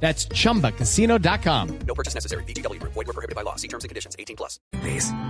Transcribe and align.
That's 0.00 0.28
chumbacasino.com. 0.28 1.78
No 1.86 1.94
purchase 1.94 2.14
necessary. 2.14 2.44
BGW. 2.44 2.80
Void 2.82 2.94
were 2.94 3.12
prohibited 3.12 3.34
by 3.34 3.42
law. 3.42 3.56
See 3.56 3.68
terms 3.68 3.84
and 3.84 3.88
conditions. 3.88 4.14
18 4.18 4.36
plus. 4.36 4.60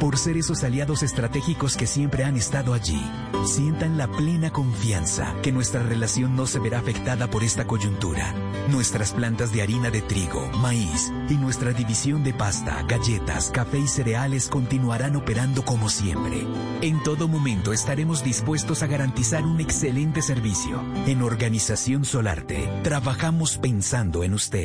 Por 0.00 0.18
ser 0.18 0.36
esos 0.36 0.64
aliados 0.64 1.02
estratégicos 1.02 1.76
que 1.76 1.86
siempre 1.86 2.24
han 2.24 2.36
estado 2.36 2.74
allí, 2.74 3.00
sientan 3.46 3.96
la 3.96 4.06
plena 4.06 4.52
confianza 4.52 5.34
que 5.42 5.50
nuestra 5.50 5.82
relación 5.82 6.36
no 6.36 6.46
se 6.46 6.58
verá 6.58 6.78
afectada 6.80 7.28
por 7.28 7.42
esta 7.42 7.66
coyuntura. 7.66 8.34
Nuestras 8.68 9.12
plantas 9.12 9.52
de 9.52 9.62
harina 9.62 9.90
de 9.90 10.02
trigo, 10.02 10.46
maíz 10.58 11.10
y 11.30 11.34
nuestra 11.34 11.72
división 11.72 12.22
de 12.22 12.34
pasta, 12.34 12.82
galletas, 12.86 13.50
café 13.50 13.78
y 13.78 13.88
cereales 13.88 14.48
continuarán 14.48 15.16
operando 15.16 15.64
como 15.64 15.88
siempre. 15.88 16.46
En 16.82 17.02
todo 17.02 17.28
momento 17.28 17.72
estaremos 17.72 18.22
dispuestos 18.22 18.82
a 18.82 18.86
garantizar 18.86 19.44
un 19.44 19.60
excelente 19.60 20.20
servicio. 20.20 20.84
En 21.06 21.22
Organización 21.22 22.04
Solarte, 22.04 22.68
trabajamos 22.82 23.56
pensando 23.56 24.22
en 24.22 24.34
usted. 24.34 24.55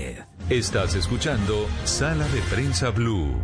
Estás 0.50 0.96
escuchando 0.96 1.68
Sala 1.86 2.26
de 2.30 2.42
Prensa 2.50 2.90
Blue. 2.92 3.36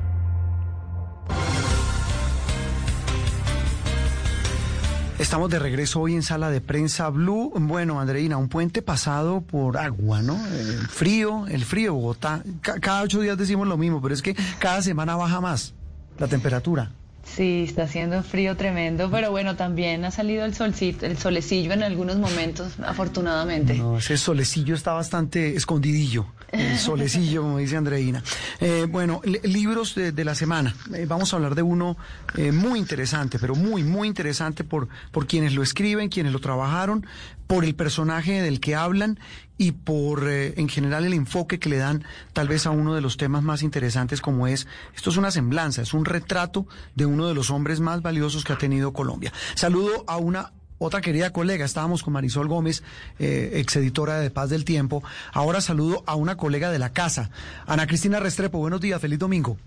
Estamos 5.19 5.49
de 5.49 5.57
regreso 5.57 5.99
hoy 6.01 6.13
en 6.13 6.21
sala 6.21 6.51
de 6.51 6.61
prensa 6.61 7.09
Blue. 7.09 7.51
Bueno, 7.55 7.99
Andreina, 7.99 8.37
un 8.37 8.49
puente 8.49 8.83
pasado 8.83 9.41
por 9.41 9.77
agua, 9.77 10.21
¿no? 10.21 10.35
El 10.45 10.87
frío, 10.87 11.47
el 11.47 11.65
frío 11.65 11.95
Bogotá. 11.95 12.43
Ca- 12.61 12.79
cada 12.79 13.01
ocho 13.01 13.19
días 13.21 13.35
decimos 13.37 13.67
lo 13.67 13.77
mismo, 13.77 13.99
pero 13.99 14.13
es 14.13 14.21
que 14.21 14.35
cada 14.59 14.81
semana 14.83 15.15
baja 15.15 15.41
más 15.41 15.73
la 16.19 16.27
temperatura. 16.27 16.91
Sí, 17.23 17.65
está 17.67 17.83
haciendo 17.83 18.21
frío 18.23 18.55
tremendo, 18.55 19.09
pero 19.11 19.31
bueno, 19.31 19.55
también 19.57 20.05
ha 20.05 20.11
salido 20.11 20.45
el 20.45 20.53
solcito, 20.53 21.05
el 21.07 21.17
solecillo 21.17 21.73
en 21.73 21.83
algunos 21.83 22.17
momentos, 22.17 22.73
afortunadamente. 22.85 23.73
No, 23.73 23.97
ese 23.97 24.17
solecillo 24.17 24.75
está 24.75 24.93
bastante 24.93 25.55
escondidillo. 25.55 26.27
El 26.51 26.77
solecillo, 26.79 27.41
como 27.41 27.57
dice 27.57 27.75
Andreina. 27.77 28.23
Eh, 28.59 28.87
bueno, 28.89 29.21
li- 29.25 29.39
libros 29.43 29.95
de, 29.95 30.11
de 30.11 30.23
la 30.25 30.33
semana. 30.33 30.73
Eh, 30.93 31.05
vamos 31.07 31.33
a 31.33 31.35
hablar 31.35 31.55
de 31.55 31.61
uno 31.61 31.97
eh, 32.35 32.51
muy 32.51 32.79
interesante, 32.79 33.37
pero 33.37 33.53
muy, 33.55 33.83
muy 33.83 34.07
interesante 34.07 34.63
por, 34.63 34.87
por 35.11 35.27
quienes 35.27 35.53
lo 35.53 35.61
escriben, 35.63 36.09
quienes 36.09 36.31
lo 36.31 36.39
trabajaron, 36.39 37.05
por 37.47 37.65
el 37.65 37.75
personaje 37.75 38.41
del 38.41 38.59
que 38.59 38.75
hablan 38.75 39.19
y 39.57 39.71
por, 39.71 40.29
eh, 40.29 40.53
en 40.57 40.69
general, 40.69 41.05
el 41.05 41.13
enfoque 41.13 41.59
que 41.59 41.69
le 41.69 41.77
dan 41.77 42.03
tal 42.33 42.47
vez 42.47 42.65
a 42.65 42.69
uno 42.71 42.93
de 42.93 43.01
los 43.01 43.17
temas 43.17 43.43
más 43.43 43.61
interesantes 43.63 44.21
como 44.21 44.47
es, 44.47 44.67
esto 44.95 45.09
es 45.09 45.17
una 45.17 45.31
semblanza, 45.31 45.81
es 45.81 45.93
un 45.93 46.05
retrato 46.05 46.67
de 46.95 47.05
uno 47.05 47.27
de 47.27 47.33
los 47.33 47.49
hombres 47.49 47.79
más 47.79 48.01
valiosos 48.01 48.43
que 48.43 48.53
ha 48.53 48.57
tenido 48.57 48.93
Colombia. 48.93 49.33
Saludo 49.55 50.03
a 50.07 50.17
una 50.17 50.51
otra 50.77 51.01
querida 51.01 51.31
colega, 51.31 51.65
estábamos 51.65 52.03
con 52.03 52.13
Marisol 52.13 52.47
Gómez, 52.47 52.83
eh, 53.19 53.51
exeditora 53.55 54.19
de 54.19 54.29
Paz 54.31 54.49
del 54.49 54.65
Tiempo. 54.65 55.03
Ahora 55.33 55.61
saludo 55.61 56.03
a 56.05 56.15
una 56.15 56.37
colega 56.37 56.71
de 56.71 56.79
la 56.79 56.93
casa, 56.93 57.29
Ana 57.65 57.87
Cristina 57.87 58.19
Restrepo. 58.19 58.59
Buenos 58.59 58.81
días, 58.81 59.01
feliz 59.01 59.19
domingo. 59.19 59.57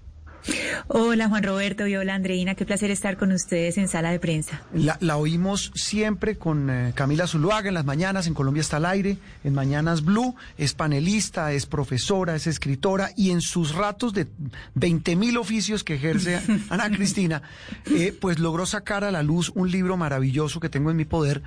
Hola 0.88 1.28
Juan 1.28 1.42
Roberto 1.42 1.86
y 1.86 1.96
hola 1.96 2.14
Andreina, 2.14 2.54
qué 2.54 2.64
placer 2.64 2.90
estar 2.90 3.16
con 3.16 3.30
ustedes 3.32 3.76
en 3.78 3.88
sala 3.88 4.10
de 4.10 4.18
prensa. 4.18 4.62
La, 4.72 4.96
la 5.00 5.16
oímos 5.16 5.70
siempre 5.74 6.36
con 6.36 6.70
eh, 6.70 6.92
Camila 6.94 7.26
Zuluaga 7.26 7.68
en 7.68 7.74
las 7.74 7.84
mañanas, 7.84 8.26
en 8.26 8.34
Colombia 8.34 8.60
está 8.62 8.78
al 8.78 8.86
aire, 8.86 9.18
en 9.44 9.54
Mañanas 9.54 10.02
Blue, 10.04 10.34
es 10.58 10.74
panelista, 10.74 11.52
es 11.52 11.66
profesora, 11.66 12.34
es 12.34 12.46
escritora 12.46 13.10
y 13.16 13.30
en 13.30 13.40
sus 13.40 13.74
ratos 13.74 14.14
de 14.14 14.26
20 14.74 15.16
mil 15.16 15.36
oficios 15.36 15.84
que 15.84 15.94
ejerce 15.94 16.40
Ana 16.70 16.90
Cristina, 16.90 17.42
eh, 17.86 18.16
pues 18.18 18.38
logró 18.38 18.66
sacar 18.66 19.04
a 19.04 19.10
la 19.10 19.22
luz 19.22 19.52
un 19.54 19.70
libro 19.70 19.96
maravilloso 19.96 20.58
que 20.60 20.68
tengo 20.68 20.90
en 20.90 20.96
mi 20.96 21.04
poder. 21.04 21.42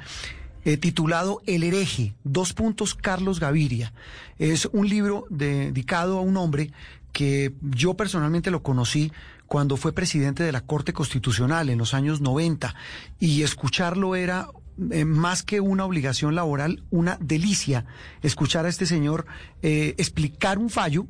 eh, 0.65 0.77
titulado 0.77 1.41
El 1.45 1.63
hereje, 1.63 2.13
dos 2.23 2.53
puntos 2.53 2.95
Carlos 2.95 3.39
Gaviria. 3.39 3.91
Es 4.39 4.67
un 4.71 4.87
libro 4.87 5.25
dedicado 5.29 6.17
a 6.17 6.21
un 6.21 6.37
hombre 6.37 6.71
que 7.13 7.53
yo 7.61 7.93
personalmente 7.93 8.51
lo 8.51 8.63
conocí 8.63 9.11
cuando 9.47 9.77
fue 9.77 9.93
presidente 9.93 10.43
de 10.43 10.51
la 10.51 10.61
Corte 10.61 10.93
Constitucional 10.93 11.69
en 11.69 11.77
los 11.77 11.93
años 11.93 12.21
90 12.21 12.75
y 13.19 13.43
escucharlo 13.43 14.15
era 14.15 14.47
eh, 14.91 15.05
más 15.05 15.43
que 15.43 15.59
una 15.61 15.85
obligación 15.85 16.33
laboral, 16.33 16.83
una 16.89 17.17
delicia 17.21 17.85
escuchar 18.23 18.65
a 18.65 18.69
este 18.69 18.87
señor 18.87 19.25
eh, 19.61 19.93
explicar 19.97 20.57
un 20.57 20.71
fallo, 20.71 21.05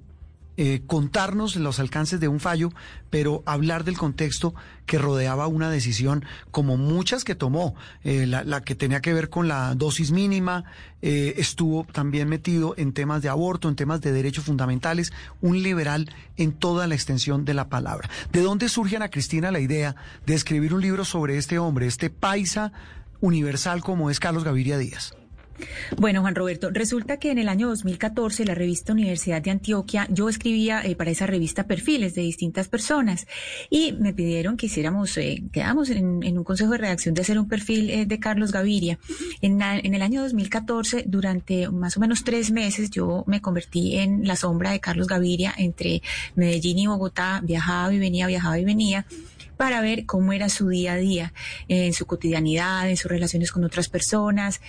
eh, 0.55 0.83
contarnos 0.85 1.55
los 1.55 1.79
alcances 1.79 2.19
de 2.19 2.27
un 2.27 2.39
fallo, 2.39 2.71
pero 3.09 3.41
hablar 3.45 3.83
del 3.83 3.97
contexto 3.97 4.53
que 4.85 4.99
rodeaba 4.99 5.47
una 5.47 5.71
decisión 5.71 6.25
como 6.51 6.77
muchas 6.77 7.23
que 7.23 7.33
tomó, 7.33 7.75
eh, 8.03 8.27
la, 8.27 8.61
que 8.61 8.75
tenía 8.75 9.01
que 9.01 9.13
ver 9.13 9.29
con 9.29 9.47
la 9.47 9.73
dosis 9.73 10.11
mínima, 10.11 10.65
eh, 11.01 11.35
estuvo 11.37 11.85
también 11.91 12.29
metido 12.29 12.75
en 12.77 12.93
temas 12.93 13.21
de 13.21 13.29
aborto, 13.29 13.67
en 13.67 13.75
temas 13.75 14.01
de 14.01 14.11
derechos 14.11 14.45
fundamentales, 14.45 15.11
un 15.41 15.63
liberal 15.63 16.11
en 16.37 16.51
toda 16.51 16.85
la 16.85 16.95
extensión 16.95 17.45
de 17.45 17.55
la 17.55 17.69
palabra. 17.69 18.09
¿De 18.31 18.41
dónde 18.41 18.69
surge 18.69 18.95
Ana 18.95 19.09
Cristina 19.09 19.51
la 19.51 19.59
idea 19.59 19.95
de 20.25 20.35
escribir 20.35 20.73
un 20.73 20.81
libro 20.81 21.03
sobre 21.03 21.37
este 21.37 21.57
hombre, 21.57 21.87
este 21.87 22.09
paisa 22.09 22.71
universal 23.21 23.81
como 23.81 24.11
es 24.11 24.19
Carlos 24.19 24.43
Gaviria 24.43 24.77
Díaz? 24.77 25.13
Bueno, 25.97 26.21
Juan 26.21 26.35
Roberto, 26.35 26.69
resulta 26.71 27.17
que 27.17 27.31
en 27.31 27.37
el 27.37 27.47
año 27.47 27.67
2014 27.69 28.45
la 28.45 28.55
revista 28.55 28.91
Universidad 28.93 29.41
de 29.41 29.51
Antioquia, 29.51 30.07
yo 30.09 30.27
escribía 30.29 30.81
eh, 30.83 30.95
para 30.95 31.11
esa 31.11 31.27
revista 31.27 31.65
perfiles 31.67 32.15
de 32.15 32.21
distintas 32.23 32.67
personas 32.67 33.27
y 33.69 33.93
me 33.93 34.13
pidieron 34.13 34.57
que 34.57 34.65
hiciéramos, 34.65 35.15
eh, 35.17 35.43
quedamos 35.51 35.89
en, 35.89 36.23
un 36.37 36.43
consejo 36.43 36.71
de 36.71 36.79
redacción 36.79 37.13
de 37.13 37.21
hacer 37.21 37.37
un 37.39 37.47
perfil 37.47 37.89
eh, 37.89 38.05
de 38.05 38.19
Carlos 38.19 38.51
Gaviria. 38.51 38.97
En, 39.41 39.59
la- 39.59 39.77
en 39.77 39.93
el 39.93 40.01
año 40.01 40.21
2014, 40.23 41.03
durante 41.07 41.69
más 41.69 41.97
o 41.97 41.99
menos 41.99 42.23
tres 42.23 42.51
meses, 42.51 42.89
yo 42.89 43.23
me 43.27 43.41
convertí 43.41 43.97
en 43.97 44.27
la 44.27 44.35
sombra 44.35 44.71
de 44.71 44.79
Carlos 44.79 45.07
Gaviria 45.07 45.53
entre 45.57 46.01
Medellín 46.35 46.79
y 46.79 46.87
Bogotá, 46.87 47.41
viajaba 47.43 47.93
y 47.93 47.99
venía, 47.99 48.27
viajaba 48.27 48.57
y 48.59 48.65
venía 48.65 49.05
para 49.57 49.81
ver 49.81 50.05
cómo 50.05 50.33
era 50.33 50.49
su 50.49 50.69
día 50.69 50.93
a 50.93 50.97
día, 50.97 51.33
eh, 51.67 51.85
en 51.87 51.93
su 51.93 52.05
cotidianidad, 52.05 52.89
en 52.89 52.97
sus 52.97 53.09
relaciones 53.09 53.51
con 53.51 53.63
otras 53.63 53.89
personas. 53.89 54.61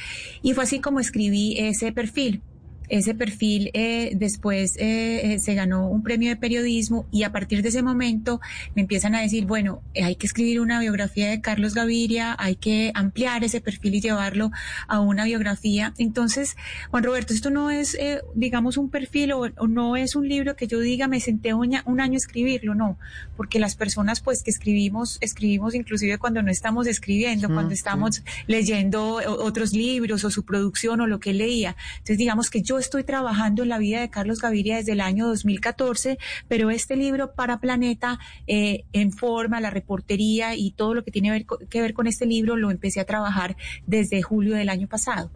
Y 0.43 0.55
fue 0.55 0.65
así 0.65 0.81
como 0.81 1.01
escribí 1.01 1.57
ese 1.59 1.93
perfil. 1.93 2.43
Ese 2.89 3.15
perfil 3.15 3.71
eh, 3.73 4.13
después 4.15 4.77
eh, 4.77 5.35
eh, 5.35 5.39
se 5.39 5.55
ganó 5.55 5.89
un 5.89 6.03
premio 6.03 6.29
de 6.29 6.37
periodismo 6.37 7.07
y 7.11 7.23
a 7.23 7.33
partir 7.33 7.63
de 7.63 7.71
ese 7.71 7.83
momento 7.83 8.41
me 8.75 8.83
empiezan 8.83 9.15
a 9.15 9.23
decir, 9.23 9.47
bueno, 9.47 9.83
hay 10.01 10.17
que 10.17 10.27
escribir 10.27 10.61
una 10.61 10.81
biografía 10.81 11.29
de 11.31 11.41
Carlos 11.41 11.75
Gaviria, 11.75 12.37
hay 12.39 12.57
que 12.57 12.93
ampliar 12.95 13.45
ese 13.45 13.61
perfil 13.61 13.95
y 13.95 14.01
llevarlo 14.01 14.51
a 14.87 15.01
una 15.01 15.25
biografía. 15.25 15.95
Entonces, 15.99 16.57
Juan 16.91 17.05
Roberto, 17.05 17.33
esto 17.33 17.51
no 17.51 17.71
es, 17.71 17.95
eh, 17.95 18.21
digamos, 18.35 18.77
un 18.77 18.91
perfil 18.91 19.33
o, 19.33 19.41
o 19.57 19.67
no 19.67 19.97
es 19.97 20.15
un 20.15 20.29
libro 20.29 20.57
que 20.57 20.67
yo 20.67 20.81
diga 20.81 21.09
me 21.09 21.21
senté 21.21 21.55
un, 21.55 21.75
un 21.85 22.01
año 22.01 22.15
a 22.15 22.17
escribirlo, 22.17 22.75
no, 22.75 22.99
porque 23.37 23.59
las 23.59 23.77
personas 23.77 24.21
pues 24.21 24.43
que 24.43 24.51
escribimos, 24.51 25.19
escribimos 25.21 25.75
inclusive 25.75 26.19
cuando 26.19 26.43
no 26.43 26.51
estamos 26.51 26.87
escribiendo, 26.87 27.49
cuando 27.49 27.71
sí. 27.71 27.77
estamos 27.77 28.23
leyendo 28.47 29.21
otros 29.27 29.73
libros 29.73 30.25
o 30.25 30.31
su 30.31 30.45
producción 30.45 31.01
o 31.01 31.07
lo 31.07 31.21
que 31.21 31.31
él 31.31 31.39
leía. 31.39 31.77
Entonces, 31.95 32.19
digamos 32.19 32.51
que 32.51 32.63
yo 32.63 32.74
estoy 32.79 33.05
trabajando 33.05 33.63
en 33.63 33.69
la 33.69 33.79
vida 33.79 34.01
de 34.01 34.11
Carlos 34.11 34.41
Gaviria 34.41 34.77
desde 34.77 34.93
el 34.93 35.01
año 35.01 35.27
2014, 35.27 36.19
pero 36.49 36.71
este 36.71 36.97
libro 36.97 37.35
para 37.35 37.59
Planeta, 37.59 38.19
eh, 38.47 38.85
en 38.93 39.13
forma, 39.13 39.61
la 39.61 39.71
reportería 39.71 40.55
y 40.55 40.73
todo 40.73 40.95
lo 40.95 41.05
que 41.05 41.11
tiene 41.11 41.47
que 41.71 41.81
ver 41.81 41.95
con 41.95 42.07
este 42.07 42.27
libro, 42.27 42.57
lo 42.57 42.71
empecé 42.71 43.01
a 43.01 43.05
trabajar 43.05 43.57
desde 43.87 44.23
julio 44.23 44.55
del 44.55 44.69
año 44.69 44.89
pasado. 44.89 45.31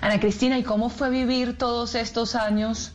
Ana 0.00 0.20
Cristina, 0.20 0.58
¿y 0.58 0.62
cómo 0.62 0.88
fue 0.88 1.10
vivir 1.10 1.56
todos 1.56 1.94
estos 1.94 2.34
años 2.34 2.92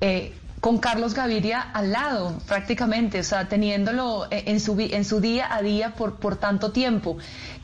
eh, 0.00 0.32
con 0.60 0.78
Carlos 0.78 1.14
Gaviria 1.14 1.60
al 1.60 1.92
lado, 1.92 2.38
prácticamente, 2.46 3.20
o 3.20 3.24
sea, 3.24 3.48
teniéndolo 3.48 4.26
eh, 4.30 4.44
en 4.46 4.60
su, 4.60 4.78
en 4.78 5.04
su 5.04 5.20
día 5.20 5.54
a 5.54 5.62
día 5.62 5.94
por 5.94 6.36
tanto 6.36 6.72
tiempo? 6.72 7.18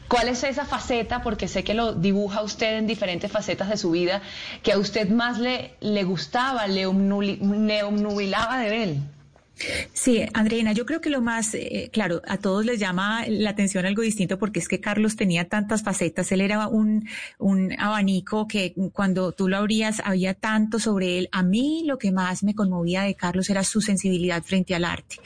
¿Cuál 0.08 0.28
es 0.28 0.44
esa 0.44 0.64
faceta, 0.64 1.22
porque 1.22 1.48
sé 1.48 1.64
que 1.64 1.74
lo 1.74 1.92
dibuja 1.92 2.42
usted 2.42 2.78
en 2.78 2.86
diferentes 2.86 3.30
facetas 3.30 3.68
de 3.68 3.76
su 3.76 3.90
vida, 3.90 4.22
que 4.62 4.72
a 4.72 4.78
usted 4.78 5.08
más 5.08 5.38
le, 5.38 5.74
le 5.80 6.04
gustaba, 6.04 6.68
le, 6.68 6.86
omnubilaba 6.86 8.58
de 8.58 8.82
él? 8.82 9.02
Sí, 9.94 10.22
Andreina, 10.34 10.72
yo 10.72 10.84
creo 10.84 11.00
que 11.00 11.08
lo 11.08 11.22
más, 11.22 11.54
eh, 11.54 11.88
claro, 11.90 12.20
a 12.28 12.36
todos 12.36 12.66
les 12.66 12.78
llama 12.78 13.24
la 13.26 13.50
atención 13.50 13.86
algo 13.86 14.02
distinto 14.02 14.38
porque 14.38 14.60
es 14.60 14.68
que 14.68 14.80
Carlos 14.80 15.16
tenía 15.16 15.48
tantas 15.48 15.82
facetas, 15.82 16.30
él 16.30 16.42
era 16.42 16.68
un, 16.68 17.08
un 17.38 17.74
abanico 17.78 18.46
que 18.46 18.74
cuando 18.92 19.32
tú 19.32 19.48
lo 19.48 19.56
abrías 19.56 20.02
había 20.04 20.34
tanto 20.34 20.78
sobre 20.78 21.18
él. 21.18 21.28
A 21.32 21.42
mí 21.42 21.84
lo 21.86 21.96
que 21.96 22.12
más 22.12 22.42
me 22.42 22.54
conmovía 22.54 23.02
de 23.02 23.14
Carlos 23.14 23.48
era 23.48 23.64
su 23.64 23.80
sensibilidad 23.80 24.42
frente 24.42 24.74
al 24.74 24.84
arte, 24.84 25.16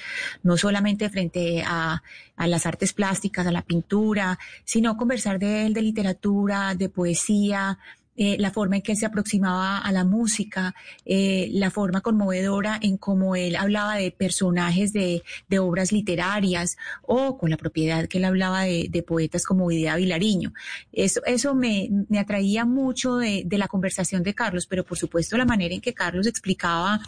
no 0.45 0.57
solamente 0.57 1.11
frente 1.11 1.65
a, 1.67 2.01
a 2.37 2.47
las 2.47 2.67
artes 2.67 2.93
plásticas, 2.93 3.49
a 3.49 3.53
la 3.53 3.63
pintura, 3.63 4.39
sino 4.65 4.97
conversar 4.97 5.41
de 5.41 5.67
él, 5.67 5.75
de 5.75 5.83
literatura, 5.83 6.77
de 6.77 6.89
poesía, 6.89 7.79
eh, 8.23 8.37
la 8.39 8.51
forma 8.51 8.77
en 8.77 8.83
que 8.83 8.97
se 8.97 9.07
aproximaba 9.07 9.79
a 9.79 9.93
la 9.93 10.05
música, 10.05 10.75
eh, 11.07 11.49
la 11.53 11.71
forma 11.71 12.03
conmovedora 12.03 12.79
en 12.83 12.99
cómo 12.99 13.35
él 13.35 13.57
hablaba 13.57 13.97
de 13.97 14.11
personajes 14.11 14.93
de, 14.93 15.23
de, 15.49 15.59
obras 15.59 15.91
literarias 15.91 16.77
o 17.01 17.39
con 17.39 17.49
la 17.49 17.57
propiedad 17.57 18.07
que 18.09 18.19
él 18.19 18.27
hablaba 18.27 18.65
de, 18.65 18.89
de 18.91 19.03
poetas 19.03 19.47
como 19.47 19.71
Idea 19.71 19.97
Vilariño. 19.97 20.53
Eso, 20.93 21.23
eso 21.25 21.55
me, 21.55 21.89
me 22.11 22.19
atraía 22.19 22.67
mucho 22.67 23.17
de, 23.17 23.43
de 23.47 23.57
la 23.57 23.69
conversación 23.69 24.23
de 24.23 24.35
Carlos, 24.35 24.67
pero 24.67 24.85
por 24.85 24.99
supuesto 24.99 25.39
la 25.39 25.47
manera 25.47 25.75
en 25.75 25.81
que 25.81 25.95
Carlos 25.95 26.27
explicaba 26.27 27.01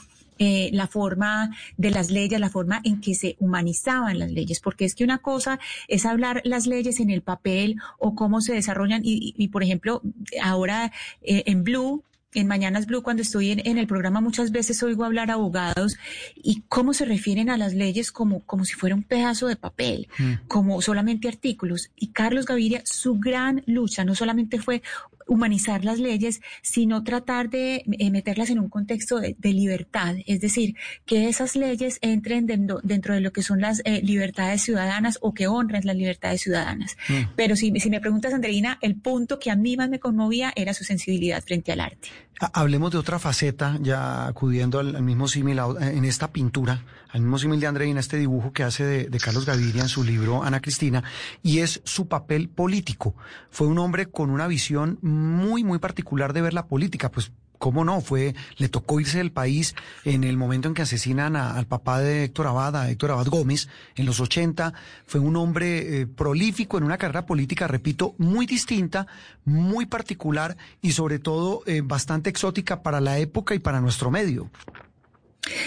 eh, 0.45 0.71
la 0.73 0.89
forma 0.89 1.55
de 1.77 1.93
las 1.93 2.11
leyes, 2.11 2.41
la 2.41 2.51
forma 2.51 2.81
en 2.83 3.01
que 3.01 3.15
se 3.15 3.37
humanizaban 3.39 4.19
las 4.19 4.33
leyes, 4.33 4.59
porque 4.59 4.85
es 4.85 4.97
que 4.97 5.05
una 5.05 5.19
cosa 5.19 5.61
es 5.87 6.05
hablar 6.05 6.41
las 6.43 6.67
leyes 6.67 6.99
en 6.99 7.11
el 7.11 7.23
papel 7.23 7.77
o 8.01 8.17
cómo 8.17 8.41
se 8.41 8.53
desarrollan 8.53 9.03
y, 9.05 9.35
y 9.37 9.49
por 9.49 9.63
ejemplo, 9.63 10.03
ahora 10.43 10.91
eh, 11.23 11.45
en 11.47 11.63
Blue 11.63 12.03
en 12.35 12.47
Mañanas 12.47 12.87
Blue, 12.87 13.03
cuando 13.03 13.23
estoy 13.23 13.51
en, 13.51 13.67
en, 13.67 13.79
el 13.79 13.87
programa, 13.87 14.21
muchas 14.21 14.53
veces 14.53 14.83
oigo 14.83 15.05
hablar 15.05 15.31
a 15.31 15.35
abogados 15.35 15.97
y 16.35 16.63
cómo 16.69 16.95
se 16.95 17.05
refieren 17.05 17.51
a 17.51 17.57
las 17.57 17.75
leyes 17.75 18.13
como, 18.13 18.41
como 18.45 18.65
si 18.65 18.75
fuera 18.75 18.95
un 18.95 19.03
pedazo 19.03 19.47
de 19.49 19.57
papel, 19.57 20.09
mm. 20.19 20.47
como 20.49 20.81
solamente 20.83 21.29
artículos. 21.29 21.91
Y 21.97 22.09
Carlos 22.09 22.47
Gaviria, 22.47 22.83
su 22.85 23.19
gran 23.19 23.63
lucha 23.67 24.05
no 24.05 24.15
solamente 24.15 24.59
fue 24.59 24.83
humanizar 25.27 25.85
las 25.85 25.99
leyes, 25.99 26.41
sino 26.63 27.05
tratar 27.05 27.51
de 27.51 27.85
eh, 27.87 28.11
meterlas 28.11 28.51
en 28.51 28.59
un 28.59 28.69
contexto 28.69 29.21
de, 29.21 29.37
de, 29.39 29.53
libertad, 29.53 30.17
es 30.27 30.41
decir, 30.41 30.77
que 31.07 31.29
esas 31.29 31.57
leyes 31.57 31.99
entren 32.03 32.47
dentro, 32.47 32.81
dentro 32.83 33.15
de 33.15 33.21
lo 33.21 33.33
que 33.33 33.43
son 33.43 33.61
las 33.61 33.81
eh, 33.85 34.01
libertades 34.03 34.63
ciudadanas 34.63 35.19
o 35.21 35.35
que 35.35 35.47
honren 35.47 35.87
las 35.87 35.97
libertades 35.97 36.41
ciudadanas. 36.41 36.97
Mm. 37.09 37.35
Pero 37.37 37.57
si, 37.57 37.73
si 37.79 37.91
me 37.91 38.01
preguntas, 38.01 38.35
Andreina, 38.35 38.79
el 38.83 38.97
punto 38.97 39.39
que 39.39 39.51
a 39.51 39.57
mí 39.57 39.77
más 39.77 39.89
me 39.89 40.01
conmovía 40.01 40.53
era 40.57 40.75
su 40.75 40.85
sensibilidad 40.85 41.43
frente 41.43 41.73
al 41.73 41.81
arte. 41.81 42.09
Hablemos 42.53 42.91
de 42.91 42.99
otra 42.99 43.21
faceta, 43.21 43.79
ya 43.81 44.27
acudiendo 44.27 44.81
al, 44.81 45.01
mismo 45.03 45.29
símil 45.29 45.61
en 45.81 46.05
esta 46.05 46.33
pintura, 46.33 46.85
al 47.11 47.21
mismo 47.21 47.39
símil 47.39 47.61
de 47.61 47.69
Andreina, 47.69 48.01
este 48.01 48.17
dibujo 48.17 48.53
que 48.53 48.65
hace 48.65 48.85
de, 48.85 49.05
de, 49.05 49.19
Carlos 49.21 49.47
Gaviria 49.47 49.83
en 49.83 49.89
su 49.89 50.03
libro 50.03 50.43
Ana 50.43 50.61
Cristina, 50.61 51.05
y 51.43 51.61
es 51.61 51.81
su 51.85 52.09
papel 52.09 52.49
político. 52.49 53.15
Fue 53.51 53.69
un 53.69 53.79
hombre 53.79 54.07
con 54.07 54.31
una 54.31 54.49
visión 54.49 54.99
muy, 55.03 55.63
muy 55.63 55.79
particular 55.79 56.33
de 56.33 56.43
ver 56.43 56.53
la 56.53 56.67
política, 56.67 57.11
pues 57.11 57.31
cómo 57.63 57.85
no, 57.85 58.01
fue, 58.01 58.35
le 58.57 58.69
tocó 58.69 58.99
irse 58.99 59.19
del 59.19 59.31
país 59.31 59.77
en 60.05 60.25
el 60.25 60.37
momento 60.37 60.67
en 60.67 60.75
que 60.75 60.83
asesinan 60.83 61.37
a, 61.37 61.55
al 61.55 61.69
papá 61.69 62.01
de 62.01 62.25
Héctor 62.25 62.49
Abad, 62.49 62.75
a 62.75 62.91
Héctor 62.91 63.13
Abad 63.13 63.29
Gómez, 63.29 63.69
en 63.95 64.05
los 64.05 64.19
80. 64.19 64.75
Fue 65.07 65.21
un 65.21 65.37
hombre 65.37 66.01
eh, 66.01 66.07
prolífico 66.09 66.77
en 66.77 66.83
una 66.83 66.99
carrera 66.99 67.25
política, 67.25 67.69
repito, 67.69 68.17
muy 68.19 68.47
distinta, 68.47 69.07
muy 69.45 69.87
particular 69.87 70.57
y 70.81 70.91
sobre 70.91 71.21
todo 71.21 71.63
eh, 71.67 71.83
bastante 71.85 72.31
exótica 72.31 72.83
para 72.83 73.01
la 73.01 73.19
época 73.19 73.55
y 73.55 73.61
para 73.61 73.81
nuestro 73.81 74.11
medio. 74.11 74.51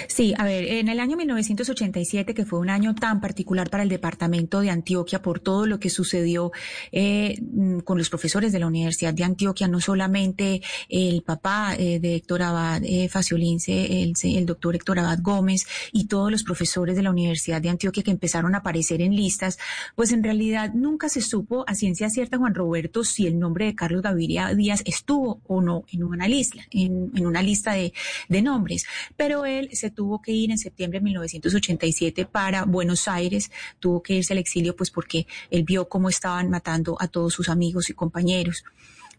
Sí, 0.07 0.33
a 0.37 0.45
ver, 0.45 0.63
en 0.63 0.87
el 0.87 1.01
año 1.01 1.17
1987, 1.17 2.33
que 2.33 2.45
fue 2.45 2.59
un 2.59 2.69
año 2.69 2.95
tan 2.95 3.19
particular 3.19 3.69
para 3.69 3.83
el 3.83 3.89
departamento 3.89 4.61
de 4.61 4.69
Antioquia 4.69 5.21
por 5.21 5.41
todo 5.41 5.65
lo 5.65 5.81
que 5.81 5.89
sucedió 5.89 6.53
eh, 6.93 7.37
mm, 7.41 7.79
con 7.79 7.97
los 7.97 8.09
profesores 8.09 8.53
de 8.53 8.59
la 8.59 8.67
Universidad 8.67 9.13
de 9.13 9.25
Antioquia, 9.25 9.67
no 9.67 9.81
solamente 9.81 10.61
el 10.87 11.23
papá 11.23 11.75
eh, 11.77 11.99
de 11.99 12.15
Héctor 12.15 12.43
Abad 12.43 12.83
eh, 12.85 13.09
Faciolince, 13.09 14.01
el, 14.01 14.13
el, 14.23 14.45
doctor 14.45 14.75
Héctor 14.75 14.99
Abad 14.99 15.19
Gómez 15.21 15.67
y 15.91 16.07
todos 16.07 16.31
los 16.31 16.43
profesores 16.43 16.95
de 16.95 17.03
la 17.03 17.09
Universidad 17.09 17.61
de 17.61 17.69
Antioquia 17.69 18.01
que 18.01 18.11
empezaron 18.11 18.55
a 18.55 18.59
aparecer 18.59 19.01
en 19.01 19.13
listas, 19.13 19.59
pues 19.95 20.13
en 20.13 20.23
realidad 20.23 20.71
nunca 20.73 21.09
se 21.09 21.21
supo 21.21 21.65
a 21.67 21.75
ciencia 21.75 22.09
cierta, 22.09 22.37
Juan 22.37 22.55
Roberto, 22.55 23.03
si 23.03 23.27
el 23.27 23.39
nombre 23.39 23.65
de 23.65 23.75
Carlos 23.75 24.03
Gaviria 24.03 24.53
Díaz 24.53 24.83
estuvo 24.85 25.41
o 25.47 25.61
no 25.61 25.83
en 25.91 26.05
una 26.05 26.29
lista, 26.29 26.61
en, 26.71 27.11
una 27.25 27.41
lista 27.41 27.73
de 27.73 28.41
nombres, 28.41 28.85
pero 29.17 29.45
él 29.45 29.64
se 29.73 29.89
tuvo 29.89 30.21
que 30.21 30.31
ir 30.31 30.51
en 30.51 30.57
septiembre 30.57 30.99
de 30.99 31.05
1987 31.05 32.25
para 32.25 32.65
Buenos 32.65 33.07
Aires, 33.07 33.51
tuvo 33.79 34.01
que 34.01 34.15
irse 34.15 34.33
al 34.33 34.39
exilio 34.39 34.75
pues 34.75 34.91
porque 34.91 35.27
él 35.49 35.63
vio 35.63 35.87
cómo 35.87 36.09
estaban 36.09 36.49
matando 36.49 36.97
a 36.99 37.07
todos 37.07 37.33
sus 37.33 37.49
amigos 37.49 37.89
y 37.89 37.93
compañeros. 37.93 38.63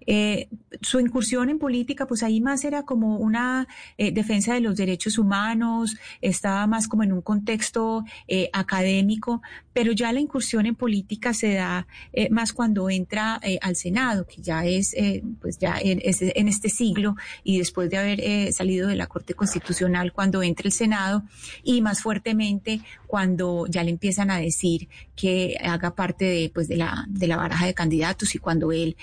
Eh, 0.06 0.48
su 0.80 1.00
incursión 1.00 1.48
en 1.50 1.58
política, 1.58 2.06
pues 2.06 2.22
ahí 2.22 2.40
más 2.40 2.64
era 2.64 2.84
como 2.84 3.16
una 3.16 3.66
eh, 3.98 4.12
defensa 4.12 4.54
de 4.54 4.60
los 4.60 4.76
derechos 4.76 5.18
humanos, 5.18 5.96
estaba 6.20 6.66
más 6.66 6.86
como 6.86 7.02
en 7.02 7.12
un 7.12 7.22
contexto 7.22 8.04
eh, 8.28 8.48
académico, 8.52 9.42
pero 9.72 9.92
ya 9.92 10.12
la 10.12 10.20
incursión 10.20 10.66
en 10.66 10.74
política 10.74 11.34
se 11.34 11.54
da 11.54 11.86
más 12.30 12.54
cuando 12.54 12.88
entra 12.88 13.38
al 13.60 13.76
Senado, 13.76 14.26
que 14.26 14.40
ya 14.40 14.64
es, 14.64 14.96
pues 15.38 15.58
ya 15.58 15.76
en, 15.78 16.00
es 16.02 16.22
en, 16.22 16.48
este 16.48 16.70
siglo 16.70 17.14
y 17.44 17.58
después 17.58 17.90
de 17.90 17.98
haber 17.98 18.52
salido 18.54 18.88
de 18.88 18.96
la 18.96 19.06
Corte 19.06 19.34
Constitucional, 19.34 20.14
cuando 20.14 20.42
entra 20.42 20.66
el 20.66 20.72
Senado 20.72 21.24
y 21.62 21.82
más 21.82 22.00
fuertemente 22.00 22.80
cuando 23.06 23.66
ya 23.68 23.84
le 23.84 23.90
empiezan 23.90 24.30
a 24.30 24.38
decir 24.38 24.88
que 25.14 25.58
haga 25.62 25.94
parte 25.94 26.24
de, 26.24 26.50
pues, 26.52 26.68
de 26.68 26.76
la, 26.76 27.04
de 27.08 27.26
la 27.26 27.36
baraja 27.36 27.66
de 27.66 27.74
candidatos 27.74 28.34
y 28.34 28.38
cuando 28.38 28.72
él 28.72 28.96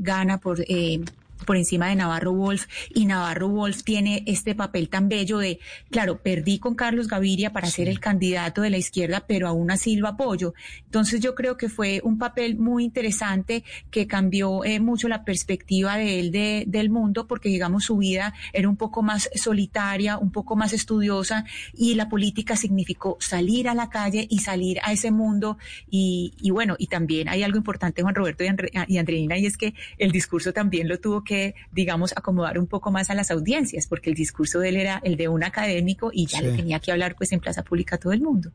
gana 0.00 0.27
por 0.36 0.60
eh, 0.60 1.00
por 1.48 1.56
encima 1.56 1.88
de 1.88 1.96
Navarro 1.96 2.34
Wolf 2.34 2.66
y 2.92 3.06
Navarro 3.06 3.48
Wolf 3.48 3.82
tiene 3.82 4.22
este 4.26 4.54
papel 4.54 4.90
tan 4.90 5.08
bello 5.08 5.38
de, 5.38 5.60
claro, 5.90 6.20
perdí 6.22 6.58
con 6.58 6.74
Carlos 6.74 7.08
Gaviria 7.08 7.54
para 7.54 7.68
sí. 7.68 7.76
ser 7.76 7.88
el 7.88 8.00
candidato 8.00 8.60
de 8.60 8.68
la 8.68 8.76
izquierda, 8.76 9.24
pero 9.26 9.48
aún 9.48 9.70
así 9.70 9.96
lo 9.96 10.08
apoyo. 10.08 10.52
Entonces 10.84 11.20
yo 11.20 11.34
creo 11.34 11.56
que 11.56 11.70
fue 11.70 12.02
un 12.04 12.18
papel 12.18 12.58
muy 12.58 12.84
interesante 12.84 13.64
que 13.90 14.06
cambió 14.06 14.62
eh, 14.62 14.78
mucho 14.78 15.08
la 15.08 15.24
perspectiva 15.24 15.96
de 15.96 16.20
él 16.20 16.32
de, 16.32 16.64
del 16.66 16.90
mundo 16.90 17.26
porque 17.26 17.48
digamos 17.48 17.84
su 17.84 17.96
vida 17.96 18.34
era 18.52 18.68
un 18.68 18.76
poco 18.76 19.00
más 19.00 19.30
solitaria, 19.34 20.18
un 20.18 20.32
poco 20.32 20.54
más 20.54 20.74
estudiosa 20.74 21.46
y 21.72 21.94
la 21.94 22.10
política 22.10 22.56
significó 22.56 23.16
salir 23.20 23.70
a 23.70 23.74
la 23.74 23.88
calle 23.88 24.26
y 24.28 24.40
salir 24.40 24.80
a 24.82 24.92
ese 24.92 25.10
mundo 25.10 25.56
y, 25.88 26.34
y 26.42 26.50
bueno, 26.50 26.76
y 26.78 26.88
también 26.88 27.26
hay 27.30 27.42
algo 27.42 27.56
importante 27.56 28.02
Juan 28.02 28.14
Roberto 28.14 28.44
y, 28.44 28.48
Andre, 28.48 28.70
y 28.86 28.98
Andreina 28.98 29.38
y 29.38 29.46
es 29.46 29.56
que 29.56 29.72
el 29.96 30.12
discurso 30.12 30.52
también 30.52 30.88
lo 30.88 31.00
tuvo 31.00 31.24
que, 31.24 31.37
digamos, 31.72 32.12
acomodar 32.16 32.58
un 32.58 32.66
poco 32.66 32.90
más 32.90 33.10
a 33.10 33.14
las 33.14 33.30
audiencias, 33.30 33.86
porque 33.86 34.10
el 34.10 34.16
discurso 34.16 34.58
de 34.60 34.70
él 34.70 34.76
era 34.76 35.00
el 35.04 35.16
de 35.16 35.28
un 35.28 35.44
académico 35.44 36.10
y 36.12 36.26
ya 36.26 36.38
sí. 36.38 36.44
le 36.44 36.56
tenía 36.56 36.80
que 36.80 36.92
hablar 36.92 37.14
pues 37.16 37.32
en 37.32 37.40
plaza 37.40 37.62
pública 37.62 37.96
a 37.96 37.98
todo 37.98 38.12
el 38.12 38.20
mundo. 38.20 38.50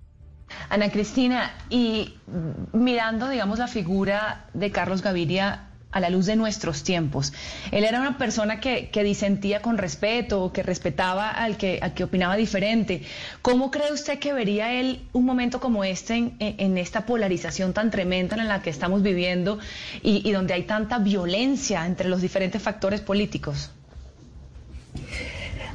Ana 0.69 0.89
Cristina, 0.89 1.51
y 1.69 2.15
mirando, 2.73 3.29
digamos, 3.29 3.59
la 3.59 3.67
figura 3.67 4.45
de 4.53 4.71
Carlos 4.71 5.01
Gaviria 5.01 5.69
a 5.93 5.99
la 5.99 6.09
luz 6.09 6.25
de 6.25 6.35
nuestros 6.35 6.83
tiempos. 6.83 7.31
Él 7.71 7.83
era 7.83 7.99
una 7.99 8.17
persona 8.17 8.59
que, 8.59 8.89
que 8.89 9.03
disentía 9.03 9.61
con 9.61 9.77
respeto, 9.77 10.51
que 10.51 10.63
respetaba 10.63 11.29
al 11.29 11.55
que, 11.55 11.79
al 11.81 11.93
que 11.93 12.03
opinaba 12.03 12.35
diferente. 12.35 13.03
¿Cómo 13.41 13.71
cree 13.71 13.93
usted 13.93 14.19
que 14.19 14.33
vería 14.33 14.73
él 14.73 15.03
un 15.13 15.25
momento 15.25 15.59
como 15.59 15.83
este 15.83 16.15
en, 16.15 16.35
en 16.39 16.77
esta 16.77 17.05
polarización 17.05 17.73
tan 17.73 17.91
tremenda 17.91 18.35
en 18.35 18.47
la 18.47 18.61
que 18.61 18.71
estamos 18.71 19.03
viviendo 19.03 19.59
y, 20.01 20.27
y 20.27 20.31
donde 20.31 20.53
hay 20.55 20.63
tanta 20.63 20.97
violencia 20.97 21.85
entre 21.85 22.09
los 22.09 22.21
diferentes 22.21 22.61
factores 22.61 23.01
políticos? 23.01 23.69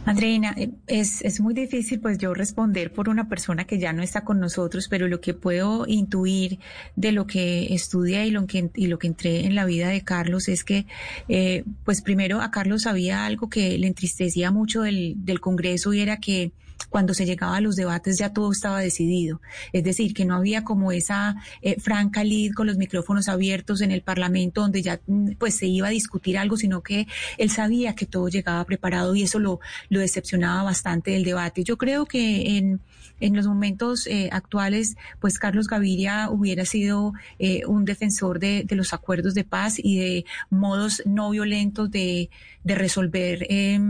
Andreina, 0.09 0.57
es, 0.87 1.23
es 1.23 1.41
muy 1.41 1.55
difícil 1.55 2.01
pues 2.01 2.19
yo 2.19 2.33
responder 2.33 2.93
por 2.93 3.09
una 3.09 3.29
persona 3.29 3.67
que 3.67 3.79
ya 3.79 3.93
no 3.93 4.03
está 4.03 4.23
con 4.23 4.41
nosotros, 4.41 4.89
pero 4.89 5.07
lo 5.07 5.21
que 5.21 5.35
puedo 5.35 5.85
intuir 5.87 6.59
de 6.97 7.13
lo 7.13 7.27
que 7.27 7.75
estudié 7.75 8.27
y 8.27 8.31
lo 8.31 8.47
que, 8.47 8.71
y 8.75 8.87
lo 8.87 8.99
que 8.99 9.07
entré 9.07 9.45
en 9.45 9.55
la 9.55 9.65
vida 9.67 9.89
de 9.89 10.03
Carlos 10.03 10.49
es 10.49 10.65
que, 10.65 10.87
eh, 11.29 11.65
pues 11.85 12.01
primero 12.01 12.41
a 12.41 12.51
Carlos 12.51 12.87
había 12.87 13.27
algo 13.27 13.51
que 13.51 13.77
le 13.77 13.87
entristecía 13.87 14.51
mucho 14.51 14.83
del, 14.83 15.15
del 15.19 15.41
Congreso 15.41 15.93
y 15.93 16.01
era 16.01 16.19
que 16.19 16.53
cuando 16.91 17.15
se 17.15 17.27
llegaba 17.27 17.57
a 17.57 17.61
los 17.61 17.77
debates 17.77 18.19
ya 18.19 18.33
todo 18.33 18.53
estaba 18.53 18.81
decidido. 18.81 19.41
Es 19.73 19.85
decir, 19.85 20.15
que 20.15 20.25
no 20.25 20.37
había 20.37 20.65
como 20.65 20.93
esa 20.93 21.37
eh, 21.63 21.79
franca 21.81 22.25
lid 22.25 22.53
con 22.55 22.67
los 22.67 22.77
micrófonos 22.77 23.29
abiertos 23.29 23.81
en 23.81 23.91
el 23.91 24.03
Parlamento 24.03 24.63
donde 24.63 24.83
ya 24.83 25.01
pues 25.39 25.57
se 25.57 25.67
iba 25.67 25.89
a 25.89 25.91
discutir 25.91 26.39
algo, 26.39 26.57
sino 26.57 26.83
que 26.83 27.07
él 27.37 27.51
sabía 27.51 27.95
que 27.95 28.07
todo 28.07 28.29
llegaba 28.29 28.65
preparado 28.65 29.15
y 29.15 29.23
eso 29.23 29.39
lo, 29.39 29.61
lo 29.89 30.01
decepcionaba 30.01 30.63
bastante 30.63 31.13
del 31.13 31.25
debate. 31.25 31.65
Yo 31.65 31.77
creo 31.77 32.07
que 32.07 32.57
en, 32.57 32.81
en 33.21 33.37
los 33.37 33.47
momentos 33.47 34.07
eh, 34.07 34.29
actuales, 34.33 34.97
pues 35.21 35.39
Carlos 35.39 35.67
Gaviria 35.67 36.31
hubiera 36.31 36.65
sido 36.65 37.13
eh, 37.39 37.63
un 37.67 37.85
defensor 37.85 38.39
de, 38.39 38.65
de, 38.65 38.77
los 38.77 38.93
acuerdos 38.93 39.35
de 39.35 39.45
paz 39.45 39.77
y 39.79 39.99
de 39.99 40.25
modos 40.51 41.03
no 41.05 41.31
violentos 41.31 41.91
de, 41.91 42.31
de 42.65 42.75
resolver, 42.75 43.47
eh, 43.49 43.81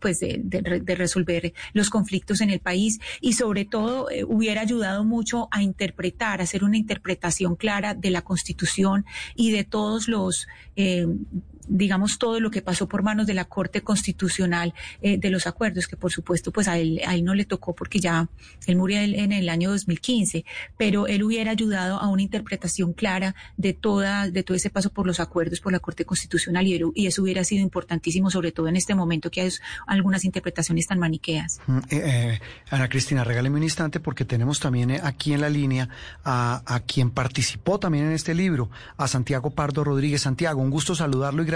pues 0.00 0.20
de, 0.20 0.40
de, 0.44 0.94
resolver 0.94 1.54
los 1.72 1.90
conflictos 1.90 2.35
en 2.40 2.50
el 2.50 2.60
país 2.60 3.00
y 3.20 3.34
sobre 3.34 3.64
todo 3.64 4.10
eh, 4.10 4.24
hubiera 4.24 4.60
ayudado 4.60 5.04
mucho 5.04 5.48
a 5.50 5.62
interpretar, 5.62 6.40
a 6.40 6.44
hacer 6.44 6.64
una 6.64 6.76
interpretación 6.76 7.56
clara 7.56 7.94
de 7.94 8.10
la 8.10 8.22
Constitución 8.22 9.04
y 9.34 9.50
de 9.50 9.64
todos 9.64 10.08
los 10.08 10.46
eh, 10.76 11.06
digamos, 11.68 12.18
todo 12.18 12.40
lo 12.40 12.50
que 12.50 12.62
pasó 12.62 12.88
por 12.88 13.02
manos 13.02 13.26
de 13.26 13.34
la 13.34 13.44
Corte 13.44 13.82
Constitucional 13.82 14.74
eh, 15.02 15.18
de 15.18 15.30
los 15.30 15.46
acuerdos, 15.46 15.86
que 15.86 15.96
por 15.96 16.12
supuesto, 16.12 16.52
pues 16.52 16.68
a 16.68 16.78
él, 16.78 17.00
a 17.06 17.14
él 17.14 17.24
no 17.24 17.34
le 17.34 17.44
tocó 17.44 17.74
porque 17.74 18.00
ya 18.00 18.28
él 18.66 18.76
murió 18.76 18.98
en 18.98 19.32
el 19.32 19.48
año 19.48 19.70
2015, 19.70 20.44
pero 20.76 21.06
él 21.06 21.22
hubiera 21.22 21.50
ayudado 21.50 21.98
a 21.98 22.08
una 22.08 22.22
interpretación 22.22 22.92
clara 22.92 23.34
de 23.56 23.72
toda, 23.72 24.30
de 24.30 24.42
todo 24.42 24.56
ese 24.56 24.70
paso 24.70 24.90
por 24.90 25.06
los 25.06 25.20
acuerdos 25.20 25.60
por 25.60 25.72
la 25.72 25.80
Corte 25.80 26.04
Constitucional 26.04 26.66
y, 26.66 26.80
y 26.94 27.06
eso 27.06 27.22
hubiera 27.22 27.44
sido 27.44 27.62
importantísimo, 27.62 28.30
sobre 28.30 28.52
todo 28.52 28.68
en 28.68 28.76
este 28.76 28.94
momento 28.94 29.30
que 29.30 29.40
hay 29.42 29.50
algunas 29.86 30.24
interpretaciones 30.24 30.86
tan 30.86 30.98
maniqueas. 30.98 31.60
Mm, 31.66 31.78
eh, 31.78 31.84
eh, 31.90 32.40
Ana 32.70 32.88
Cristina, 32.88 33.24
regáleme 33.24 33.56
un 33.56 33.62
instante 33.62 34.00
porque 34.00 34.24
tenemos 34.24 34.60
también 34.60 34.90
eh, 34.90 35.00
aquí 35.02 35.32
en 35.32 35.40
la 35.40 35.50
línea 35.50 35.88
a, 36.24 36.62
a 36.66 36.80
quien 36.80 37.10
participó 37.10 37.78
también 37.78 38.06
en 38.06 38.12
este 38.12 38.34
libro, 38.34 38.70
a 38.96 39.08
Santiago 39.08 39.50
Pardo 39.50 39.84
Rodríguez. 39.84 40.22
Santiago, 40.22 40.60
un 40.60 40.70
gusto 40.70 40.94
saludarlo 40.94 41.42
y 41.42 41.46
gracias 41.46 41.55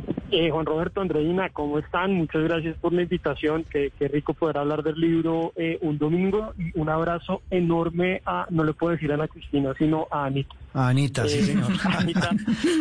Eh, 0.31 0.49
Juan 0.49 0.65
Roberto 0.65 1.01
Andreina, 1.01 1.49
¿cómo 1.49 1.77
están? 1.79 2.13
Muchas 2.13 2.43
gracias 2.43 2.77
por 2.77 2.93
la 2.93 3.01
invitación. 3.03 3.65
Qué, 3.69 3.91
qué 3.99 4.07
rico 4.07 4.33
poder 4.33 4.57
hablar 4.57 4.81
del 4.83 4.95
libro 4.99 5.51
eh, 5.55 5.77
un 5.81 5.97
domingo. 5.97 6.53
Y 6.57 6.77
un 6.79 6.89
abrazo 6.89 7.41
enorme 7.49 8.21
a, 8.25 8.47
no 8.49 8.63
le 8.63 8.73
puedo 8.73 8.93
decir 8.93 9.11
a 9.11 9.15
Ana 9.15 9.27
Cristina, 9.27 9.73
sino 9.77 10.07
a 10.09 10.25
Anita. 10.25 10.55
A 10.73 10.87
Anita, 10.87 11.27
sí, 11.27 11.39
Eh, 11.39 11.43
señor. 11.43 11.69
Anita, 11.97 12.29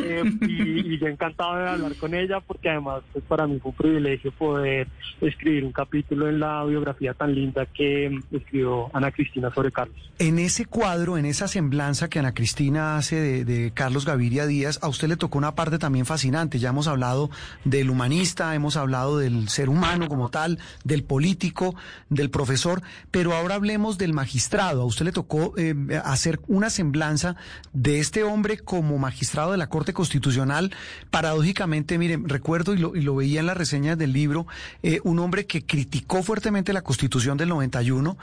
eh, 0.04 0.23
y, 0.42 0.95
y 0.95 0.99
yo 0.99 1.09
encantado 1.09 1.57
de 1.57 1.69
hablar 1.71 1.95
con 1.97 2.14
ella 2.14 2.38
porque 2.38 2.71
además 2.71 3.02
pues, 3.12 3.25
para 3.25 3.49
mí 3.49 3.59
fue 3.61 3.73
un 3.73 3.76
privilegio 3.76 4.30
poder 4.30 4.87
escribir 5.21 5.64
un 5.64 5.73
capítulo 5.73 6.28
en 6.28 6.38
la 6.38 6.64
biografía 6.64 7.14
tan 7.14 7.35
linda 7.35 7.66
que 7.66 8.09
mm, 8.11 8.37
escribió 8.37 8.90
Ana 8.95 9.11
Cristina 9.11 9.52
sobre 9.52 9.73
Carlos. 9.73 9.97
En 10.21 10.38
ese 10.38 10.66
cuadro, 10.66 11.19
en 11.19 11.26
esa 11.26 11.49
semblanza 11.49 12.09
que 12.09 12.21
Ana 12.21 12.33
Cristina 12.33 12.97
hace 12.97 13.16
de, 13.16 13.45
de 13.45 13.73
Carlos 13.73 14.07
Gaviria 14.07 14.47
Díaz, 14.47 14.78
a 14.83 14.88
usted 14.88 15.09
le 15.09 15.16
tocó 15.16 15.38
una 15.38 15.57
parte 15.57 15.78
también 15.78 16.07
fascinante. 16.07 16.61
Ya 16.61 16.69
hemos 16.69 16.87
hablado 16.87 17.28
del 17.64 17.90
humanista, 17.90 18.54
hemos 18.54 18.76
hablado 18.76 19.18
del 19.18 19.49
ser 19.49 19.68
humano 19.68 20.09
como 20.09 20.30
tal, 20.30 20.59
del 20.85 21.04
político, 21.04 21.75
del 22.09 22.30
profesor, 22.30 22.82
pero 23.11 23.35
ahora 23.35 23.54
hablemos 23.54 23.99
del 23.99 24.12
magistrado. 24.12 24.82
A 24.82 24.85
usted 24.85 25.04
le 25.04 25.12
tocó 25.12 25.54
eh, 25.56 25.75
hacer 26.04 26.40
una 26.49 26.70
semblanza 26.70 27.37
de 27.73 28.00
este 28.00 28.23
hombre 28.23 28.59
como 28.59 28.99
magistrado 28.99 29.52
de 29.52 29.59
la 29.59 29.68
Corte 29.68 29.92
Constitucional. 29.92 30.73
Paradójicamente, 31.11 31.99
miren, 31.99 32.28
recuerdo 32.28 32.75
y 32.75 32.78
lo, 32.78 32.97
y 32.97 33.02
lo 33.02 33.16
veía 33.16 33.40
en 33.40 33.47
las 33.47 33.56
reseñas 33.56 33.99
del 33.99 34.12
libro, 34.12 34.47
eh, 34.82 35.00
un 35.04 35.18
hombre 35.18 35.47
que 35.47 35.64
criticó 35.64 36.23
fuertemente 36.23 36.73
la 36.73 36.82
Constitución 36.82 37.37
del 37.37 37.49
91, 37.50 38.16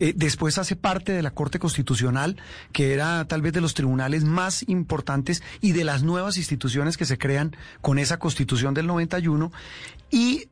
eh, 0.00 0.12
después 0.16 0.58
hace 0.58 0.76
parte 0.76 1.12
de 1.12 1.22
la 1.22 1.30
Corte 1.30 1.58
Constitucional, 1.58 2.36
que 2.72 2.92
era 2.92 3.24
tal 3.26 3.42
vez 3.42 3.52
de 3.52 3.60
los 3.60 3.74
tribunales 3.74 4.24
más 4.24 4.64
importantes 4.68 5.42
y 5.60 5.72
de 5.72 5.84
las 5.84 6.02
nuevas 6.02 6.36
instituciones 6.36 6.96
que 6.96 7.04
se 7.04 7.18
crean 7.18 7.56
con 7.80 7.98
esa 7.98 8.18
Constitución 8.18 8.61
del 8.74 8.86
91, 8.86 9.52
y 10.10 10.48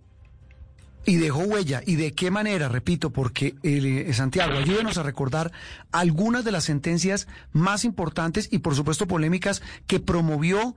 y 1.07 1.17
dejó 1.17 1.41
huella. 1.41 1.83
¿Y 1.85 1.97
de 1.97 2.13
qué 2.13 2.31
manera? 2.31 2.69
Repito, 2.69 3.11
porque 3.11 3.55
eh, 3.63 4.13
Santiago, 4.13 4.53
ayúdenos 4.59 4.99
a 4.99 5.03
recordar 5.03 5.51
algunas 5.93 6.45
de 6.45 6.53
las 6.53 6.65
sentencias 6.65 7.27
más 7.53 7.85
importantes 7.85 8.49
y 8.51 8.59
por 8.59 8.75
supuesto 8.75 9.07
polémicas 9.07 9.63
que 9.87 10.01
promovió 10.01 10.77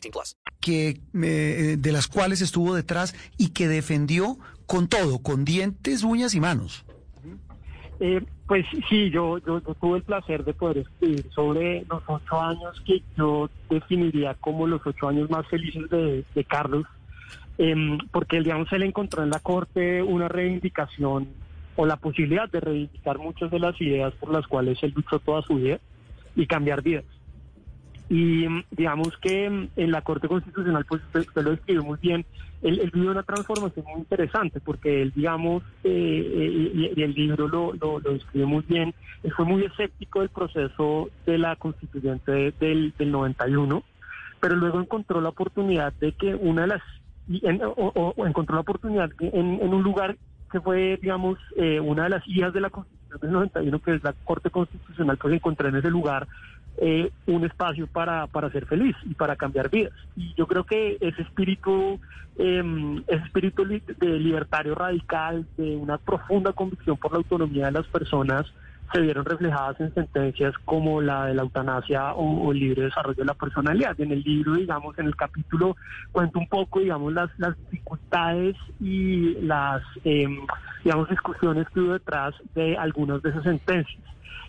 18 0.00 0.10
plus. 0.10 0.36
que 0.60 1.00
eh, 1.22 1.76
de 1.78 1.92
las 1.92 2.08
cuales 2.08 2.40
estuvo 2.40 2.74
detrás 2.74 3.14
y 3.36 3.50
que 3.50 3.68
defendió 3.68 4.38
con 4.66 4.88
todo, 4.88 5.20
con 5.20 5.44
dientes, 5.44 6.02
uñas 6.02 6.34
y 6.34 6.40
manos. 6.40 6.84
Eh, 8.00 8.24
pues 8.46 8.64
sí, 8.88 9.10
yo, 9.10 9.38
yo, 9.38 9.60
yo 9.60 9.74
tuve 9.74 9.98
el 9.98 10.04
placer 10.04 10.44
de 10.44 10.54
poder 10.54 10.78
escribir 10.78 11.28
sobre 11.34 11.84
los 11.88 12.02
ocho 12.06 12.40
años 12.40 12.80
que 12.86 13.02
yo 13.16 13.50
definiría 13.68 14.34
como 14.34 14.66
los 14.66 14.80
ocho 14.86 15.08
años 15.08 15.28
más 15.28 15.46
felices 15.48 15.90
de, 15.90 16.24
de 16.34 16.44
Carlos, 16.44 16.86
em, 17.58 17.98
porque 18.12 18.38
digamos, 18.38 18.72
él 18.72 18.84
encontró 18.84 19.22
en 19.22 19.30
la 19.30 19.40
corte 19.40 20.02
una 20.02 20.28
reivindicación 20.28 21.28
o 21.76 21.86
la 21.86 21.96
posibilidad 21.96 22.48
de 22.48 22.60
reivindicar 22.60 23.18
muchas 23.18 23.50
de 23.50 23.58
las 23.58 23.80
ideas 23.80 24.14
por 24.14 24.32
las 24.32 24.46
cuales 24.46 24.78
él 24.82 24.92
luchó 24.94 25.18
toda 25.18 25.42
su 25.42 25.56
vida 25.56 25.78
y 26.36 26.46
cambiar 26.46 26.82
vidas. 26.82 27.04
Y 28.10 28.46
digamos 28.70 29.16
que 29.18 29.50
mm, 29.50 29.68
en 29.76 29.90
la 29.92 30.02
Corte 30.02 30.28
Constitucional, 30.28 30.84
pues 30.88 31.02
usted, 31.04 31.26
lo 31.42 31.50
describió 31.50 31.84
muy 31.84 31.98
bien, 32.00 32.24
él, 32.62 32.80
él 32.80 33.08
una 33.08 33.22
transformación 33.22 33.84
muy 33.86 34.00
interesante, 34.00 34.60
porque 34.60 35.02
él, 35.02 35.12
digamos, 35.14 35.62
eh, 35.84 35.90
eh, 35.90 36.92
y, 36.96 37.02
el 37.02 37.14
libro 37.14 37.48
lo, 37.48 37.72
lo, 37.74 38.00
lo 38.00 38.12
describe 38.12 38.46
muy 38.46 38.64
bien, 38.66 38.94
él 39.22 39.32
fue 39.32 39.44
muy 39.44 39.64
escéptico 39.64 40.20
del 40.20 40.30
proceso 40.30 41.10
de 41.26 41.38
la 41.38 41.56
constituyente 41.56 42.52
del, 42.58 42.92
del 42.98 43.10
91, 43.10 43.82
pero 44.40 44.56
luego 44.56 44.80
encontró 44.80 45.20
la 45.20 45.28
oportunidad 45.28 45.92
de 45.94 46.12
que 46.12 46.34
una 46.34 46.62
de 46.62 46.68
las, 46.68 46.82
o, 47.76 48.26
encontró 48.26 48.54
la 48.54 48.62
oportunidad 48.62 49.10
en, 49.20 49.60
en 49.60 49.74
un 49.74 49.82
lugar 49.82 50.16
que 50.50 50.60
fue, 50.60 50.98
digamos, 51.00 51.38
eh, 51.56 51.80
una 51.80 52.04
de 52.04 52.10
las 52.10 52.26
hijas 52.26 52.52
de 52.52 52.60
la 52.60 52.70
Constitución 52.70 53.20
del 53.20 53.32
91, 53.32 53.78
que 53.80 53.94
es 53.94 54.02
la 54.02 54.14
Corte 54.24 54.50
Constitucional, 54.50 55.18
pues 55.18 55.34
encontró 55.34 55.68
en 55.68 55.76
ese 55.76 55.90
lugar 55.90 56.26
eh, 56.80 57.10
un 57.26 57.44
espacio 57.44 57.86
para, 57.86 58.26
para 58.28 58.50
ser 58.50 58.66
feliz 58.66 58.96
y 59.04 59.14
para 59.14 59.36
cambiar 59.36 59.68
vidas. 59.68 59.92
Y 60.16 60.32
yo 60.34 60.46
creo 60.46 60.64
que 60.64 60.96
ese 61.00 61.22
espíritu, 61.22 61.98
eh, 62.38 63.02
ese 63.08 63.24
espíritu 63.24 63.64
de 63.64 64.18
libertario 64.18 64.74
radical, 64.74 65.46
de 65.56 65.76
una 65.76 65.98
profunda 65.98 66.52
convicción 66.52 66.96
por 66.96 67.12
la 67.12 67.18
autonomía 67.18 67.66
de 67.66 67.72
las 67.72 67.86
personas, 67.86 68.46
se 68.92 69.00
vieron 69.00 69.24
reflejadas 69.24 69.80
en 69.80 69.92
sentencias 69.94 70.54
como 70.64 71.00
la 71.00 71.26
de 71.26 71.34
la 71.34 71.42
eutanasia 71.42 72.12
o, 72.14 72.46
o 72.46 72.52
el 72.52 72.58
libre 72.58 72.84
desarrollo 72.84 73.16
de 73.18 73.24
la 73.24 73.34
personalidad. 73.34 74.00
En 74.00 74.12
el 74.12 74.22
libro, 74.22 74.54
digamos, 74.54 74.98
en 74.98 75.06
el 75.06 75.16
capítulo 75.16 75.76
cuento 76.12 76.38
un 76.38 76.48
poco, 76.48 76.80
digamos, 76.80 77.12
las, 77.12 77.30
las 77.38 77.56
dificultades 77.70 78.56
y 78.80 79.34
las, 79.42 79.82
eh, 80.04 80.26
digamos, 80.84 81.08
discusiones 81.08 81.66
que 81.70 81.80
hubo 81.80 81.92
detrás 81.92 82.34
de 82.54 82.76
algunas 82.76 83.22
de 83.22 83.30
esas 83.30 83.42
sentencias. 83.42 84.02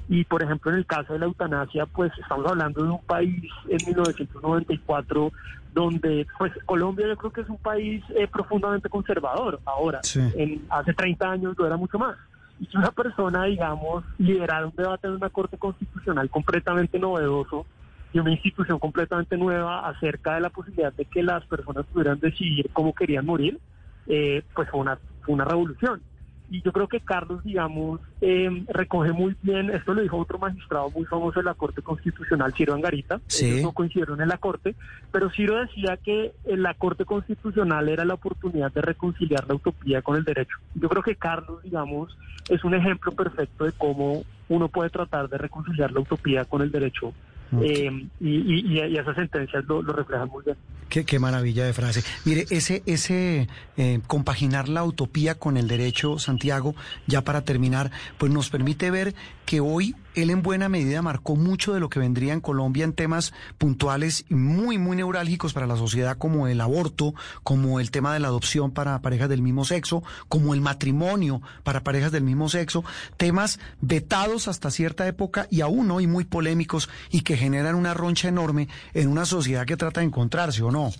Y, 0.08 0.24
por 0.24 0.42
ejemplo, 0.42 0.72
en 0.72 0.78
el 0.78 0.86
caso 0.88 1.14
de 1.14 1.20
la 1.20 1.26
eutanasia, 1.26 1.86
pues 1.86 2.12
estamos 2.20 2.48
hablando 2.48 2.84
de 2.84 2.90
un 2.90 3.04
país 3.04 3.44
en 3.68 3.78
1994 3.86 5.32
donde, 5.72 6.26
pues, 6.40 6.52
Colombia 6.66 7.08
yo 7.08 7.16
creo 7.16 7.32
que 7.32 7.42
es 7.42 7.50
un 7.50 7.58
país 7.58 8.04
eh, 8.16 8.28
profundamente 8.28 8.90
conservador 8.90 9.60
ahora. 9.66 10.00
Sí. 10.02 10.20
En, 10.36 10.66
hace 10.70 10.94
30 10.94 11.30
años 11.30 11.56
lo 11.58 11.68
era 11.68 11.78
mucho 11.78 12.00
más. 12.00 12.18
Y 12.60 12.78
una 12.78 12.92
persona, 12.92 13.46
digamos, 13.46 14.04
liderar 14.18 14.66
un 14.66 14.74
debate 14.76 15.08
en 15.08 15.14
una 15.14 15.30
corte 15.30 15.58
constitucional 15.58 16.30
completamente 16.30 17.00
novedoso 17.00 17.66
y 18.12 18.20
una 18.20 18.32
institución 18.32 18.80
completamente 18.80 19.38
nueva 19.38 19.88
acerca 19.88 20.36
de 20.36 20.42
la 20.42 20.50
posibilidad 20.50 20.92
de 20.94 21.06
que 21.06 21.24
las 21.24 21.46
personas 21.46 21.86
pudieran 21.86 22.20
decidir 22.20 22.70
cómo 22.74 22.94
querían 22.94 23.26
morir, 23.26 23.60
eh, 24.08 24.44
pues 24.54 24.70
fue 24.70 24.80
una, 24.80 24.98
fue 25.22 25.36
una 25.36 25.46
revolución. 25.46 26.02
Y 26.50 26.62
yo 26.64 26.72
creo 26.72 26.88
que 26.88 27.00
Carlos, 27.00 27.44
digamos, 27.44 28.02
eh, 28.22 28.64
recoge 28.70 29.12
muy 29.12 29.36
bien, 29.42 29.70
esto 29.70 29.94
lo 29.94 30.02
dijo 30.02 30.18
otro 30.18 30.40
magistrado 30.40 30.90
muy 30.90 31.06
famoso 31.06 31.40
de 31.40 31.46
la 31.46 31.54
Corte 31.54 31.82
Constitucional, 31.82 32.54
Ciro 32.54 32.74
Angarita, 32.74 33.22
Sí. 33.28 33.46
ellos 33.46 33.62
no 33.64 33.72
coincidieron 33.72 34.20
en 34.22 34.30
la 34.30 34.38
Corte, 34.38 34.76
pero 35.12 35.30
Ciro 35.30 35.60
decía 35.60 35.98
que 35.98 36.34
en 36.46 36.64
la 36.64 36.74
Corte 36.74 37.06
Constitucional 37.06 37.88
era 37.90 38.04
la 38.06 38.16
oportunidad 38.16 38.72
de 38.72 38.82
reconciliar 38.82 39.48
la 39.48 39.56
utopía 39.56 40.02
con 40.02 40.18
el 40.18 40.24
derecho. 40.24 40.58
Yo 40.74 40.90
creo 40.90 41.04
que 41.04 41.16
Carlos, 41.16 41.62
digamos, 41.64 42.18
es 42.50 42.64
un 42.64 42.74
ejemplo 42.74 43.12
perfecto 43.12 43.66
de 43.66 43.72
cómo 43.74 44.24
uno 44.48 44.68
puede 44.68 44.90
tratar 44.90 45.30
de 45.30 45.38
reconciliar 45.38 45.92
la 45.92 46.00
utopía 46.00 46.46
con 46.46 46.62
el 46.62 46.72
derecho. 46.72 47.14
Eh, 47.62 47.90
y, 48.20 48.30
y- 48.30 48.80
y 48.80 48.98
esas 48.98 49.16
sentencias 49.16 49.64
lo, 49.66 49.82
lo 49.82 49.94
reflejan 49.94 50.30
muy 50.30 50.44
bien. 50.44 50.58
Qué, 50.90 51.06
qué 51.06 51.20
maravilla 51.20 51.66
de 51.66 51.74
frase. 51.74 52.04
Mire, 52.26 52.46
ese, 52.50 52.82
ese 52.88 53.48
eh, 53.78 54.00
compaginar 54.08 54.70
la 54.70 54.84
utopía 54.84 55.36
con 55.36 55.56
el 55.58 55.68
derecho, 55.68 56.18
Santiago, 56.18 56.74
ya 57.06 57.22
para 57.24 57.42
terminar, 57.42 57.92
pues 58.18 58.32
nos 58.32 58.50
permite 58.50 58.90
ver 58.90 59.14
que 59.46 59.60
hoy 59.60 59.96
él 60.16 60.30
en 60.30 60.42
buena 60.42 60.70
medida 60.70 61.02
marcó 61.02 61.36
mucho 61.36 61.74
de 61.74 61.80
lo 61.80 61.90
que 61.90 62.00
vendría 62.00 62.34
en 62.34 62.42
Colombia 62.42 62.84
en 62.84 62.94
temas 62.94 63.34
puntuales 63.58 64.26
y 64.30 64.36
muy, 64.36 64.78
muy 64.78 64.98
neurálgicos 64.98 65.54
para 65.54 65.68
la 65.68 65.78
sociedad, 65.78 66.18
como 66.18 66.48
el 66.48 66.62
aborto, 66.62 67.14
como 67.44 67.80
el 67.80 67.92
tema 67.92 68.14
de 68.14 68.20
la 68.20 68.28
adopción 68.28 68.72
para 68.72 69.02
parejas 69.02 69.30
del 69.30 69.42
mismo 69.42 69.66
sexo, 69.66 70.04
como 70.28 70.54
el 70.54 70.62
matrimonio 70.62 71.42
para 71.64 71.84
parejas 71.84 72.12
del 72.12 72.24
mismo 72.24 72.50
sexo, 72.50 72.84
temas 73.18 73.60
vetados 73.82 74.48
hasta 74.48 74.72
cierta 74.72 75.08
época 75.08 75.48
y 75.50 75.62
aún 75.62 75.92
hoy 75.92 76.08
muy 76.08 76.26
polémicos 76.26 76.90
y 77.12 77.22
que 77.22 77.38
generan 77.38 77.76
una 77.76 77.94
roncha 77.94 78.28
enorme 78.28 78.68
en 78.94 79.10
una 79.10 79.26
sociedad 79.26 79.66
que 79.66 79.78
trata 79.78 80.02
de 80.02 80.08
encontrarse, 80.08 80.64
¿o 80.64 80.72
no? 80.72 80.92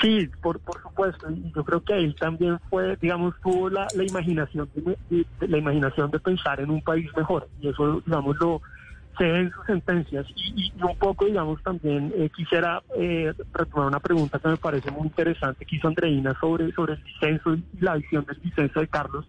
Sí, 0.00 0.28
por, 0.40 0.60
por 0.60 0.80
supuesto. 0.82 1.30
Y 1.30 1.52
yo 1.54 1.64
creo 1.64 1.82
que 1.82 1.94
él 1.96 2.14
también 2.18 2.58
fue, 2.70 2.96
digamos, 3.00 3.34
tuvo 3.42 3.70
la, 3.70 3.86
la 3.94 4.04
imaginación 4.04 4.68
de, 4.74 5.26
la 5.40 5.58
imaginación 5.58 6.10
de 6.10 6.18
pensar 6.20 6.60
en 6.60 6.70
un 6.70 6.82
país 6.82 7.08
mejor. 7.16 7.48
Y 7.60 7.68
eso, 7.68 8.02
digamos, 8.06 8.36
lo 8.38 8.60
se 9.18 9.24
ve 9.24 9.40
en 9.40 9.52
sus 9.52 9.64
sentencias. 9.66 10.26
Y- 10.36 10.72
y 10.76 10.82
un 10.82 10.96
poco, 10.96 11.26
digamos, 11.26 11.62
también 11.62 12.12
eh, 12.16 12.30
quisiera 12.34 12.82
eh, 12.96 13.32
retomar 13.52 13.88
una 13.88 14.00
pregunta 14.00 14.38
que 14.38 14.48
me 14.48 14.56
parece 14.56 14.90
muy 14.90 15.02
interesante 15.08 15.64
que 15.66 15.76
hizo 15.76 15.88
Andreina 15.88 16.34
sobre, 16.40 16.72
sobre 16.72 16.94
el 16.94 17.04
disenso 17.04 17.54
y 17.54 17.62
la 17.80 17.96
visión 17.96 18.24
del 18.24 18.40
disenso 18.40 18.80
de 18.80 18.88
Carlos. 18.88 19.26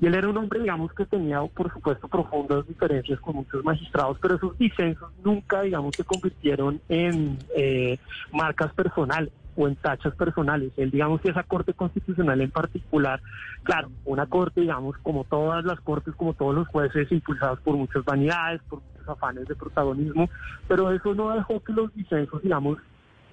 Y 0.00 0.06
él 0.06 0.14
era 0.14 0.28
un 0.28 0.36
hombre, 0.36 0.60
digamos, 0.60 0.92
que 0.92 1.06
tenía, 1.06 1.40
por 1.42 1.72
supuesto, 1.72 2.08
profundas 2.08 2.66
diferencias 2.66 3.18
con 3.20 3.36
muchos 3.36 3.64
magistrados, 3.64 4.18
pero 4.20 4.34
esos 4.34 4.58
disensos 4.58 5.10
nunca, 5.24 5.62
digamos, 5.62 5.94
se 5.96 6.04
convirtieron 6.04 6.80
en 6.88 7.38
eh, 7.56 7.96
marcas 8.32 8.72
personales 8.74 9.32
o 9.56 9.68
en 9.68 9.76
tachas 9.76 10.14
personales. 10.14 10.72
Él, 10.76 10.90
digamos, 10.90 11.20
que 11.20 11.30
esa 11.30 11.42
Corte 11.42 11.74
Constitucional 11.74 12.40
en 12.40 12.50
particular, 12.50 13.20
claro, 13.62 13.90
una 14.04 14.26
Corte, 14.26 14.60
digamos, 14.62 14.96
como 15.02 15.24
todas 15.24 15.64
las 15.64 15.80
Cortes, 15.80 16.14
como 16.16 16.34
todos 16.34 16.54
los 16.54 16.68
jueces, 16.68 17.10
impulsados 17.12 17.60
por 17.60 17.76
muchas 17.76 18.04
vanidades, 18.04 18.60
por 18.68 18.80
muchos 18.82 19.08
afanes 19.08 19.46
de 19.46 19.54
protagonismo, 19.54 20.28
pero 20.68 20.90
eso 20.90 21.14
no 21.14 21.30
dejó 21.34 21.60
que 21.60 21.72
los 21.72 21.92
disensos, 21.94 22.42
digamos, 22.42 22.78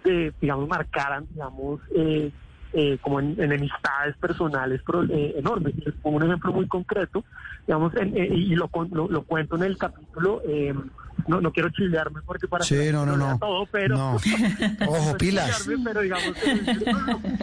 eh, 0.06 0.32
digamos, 0.42 0.68
marcaran, 0.68 1.28
digamos, 1.30 1.80
eh, 1.96 2.32
eh, 2.74 2.98
como 3.02 3.20
en, 3.20 3.36
enemistades 3.42 4.16
personales 4.18 4.82
pro- 4.84 5.04
eh, 5.04 5.34
enormes. 5.38 5.76
Les 5.86 5.94
pongo 5.96 6.18
un 6.18 6.24
ejemplo 6.24 6.54
muy 6.54 6.68
concreto, 6.68 7.24
digamos, 7.68 7.94
en- 7.96 8.16
eh, 8.18 8.30
y 8.34 8.56
lo, 8.56 8.70
lo, 8.92 9.08
lo 9.10 9.22
cuento 9.24 9.56
en 9.58 9.64
el 9.64 9.78
capítulo. 9.78 10.42
No, 11.28 11.40
no 11.42 11.52
quiero 11.52 11.70
chilearme 11.70 12.22
porque 12.26 12.48
para 12.48 12.64
Sí, 12.64 12.76
no, 12.92 13.06
no, 13.06 13.16
no. 13.18 13.38
todo, 13.40 13.66
pero 13.68 13.96
No. 13.98 14.16
Ojo, 14.88 15.18
pilas. 15.18 15.68
pero 15.84 16.02
digamos, 16.02 16.34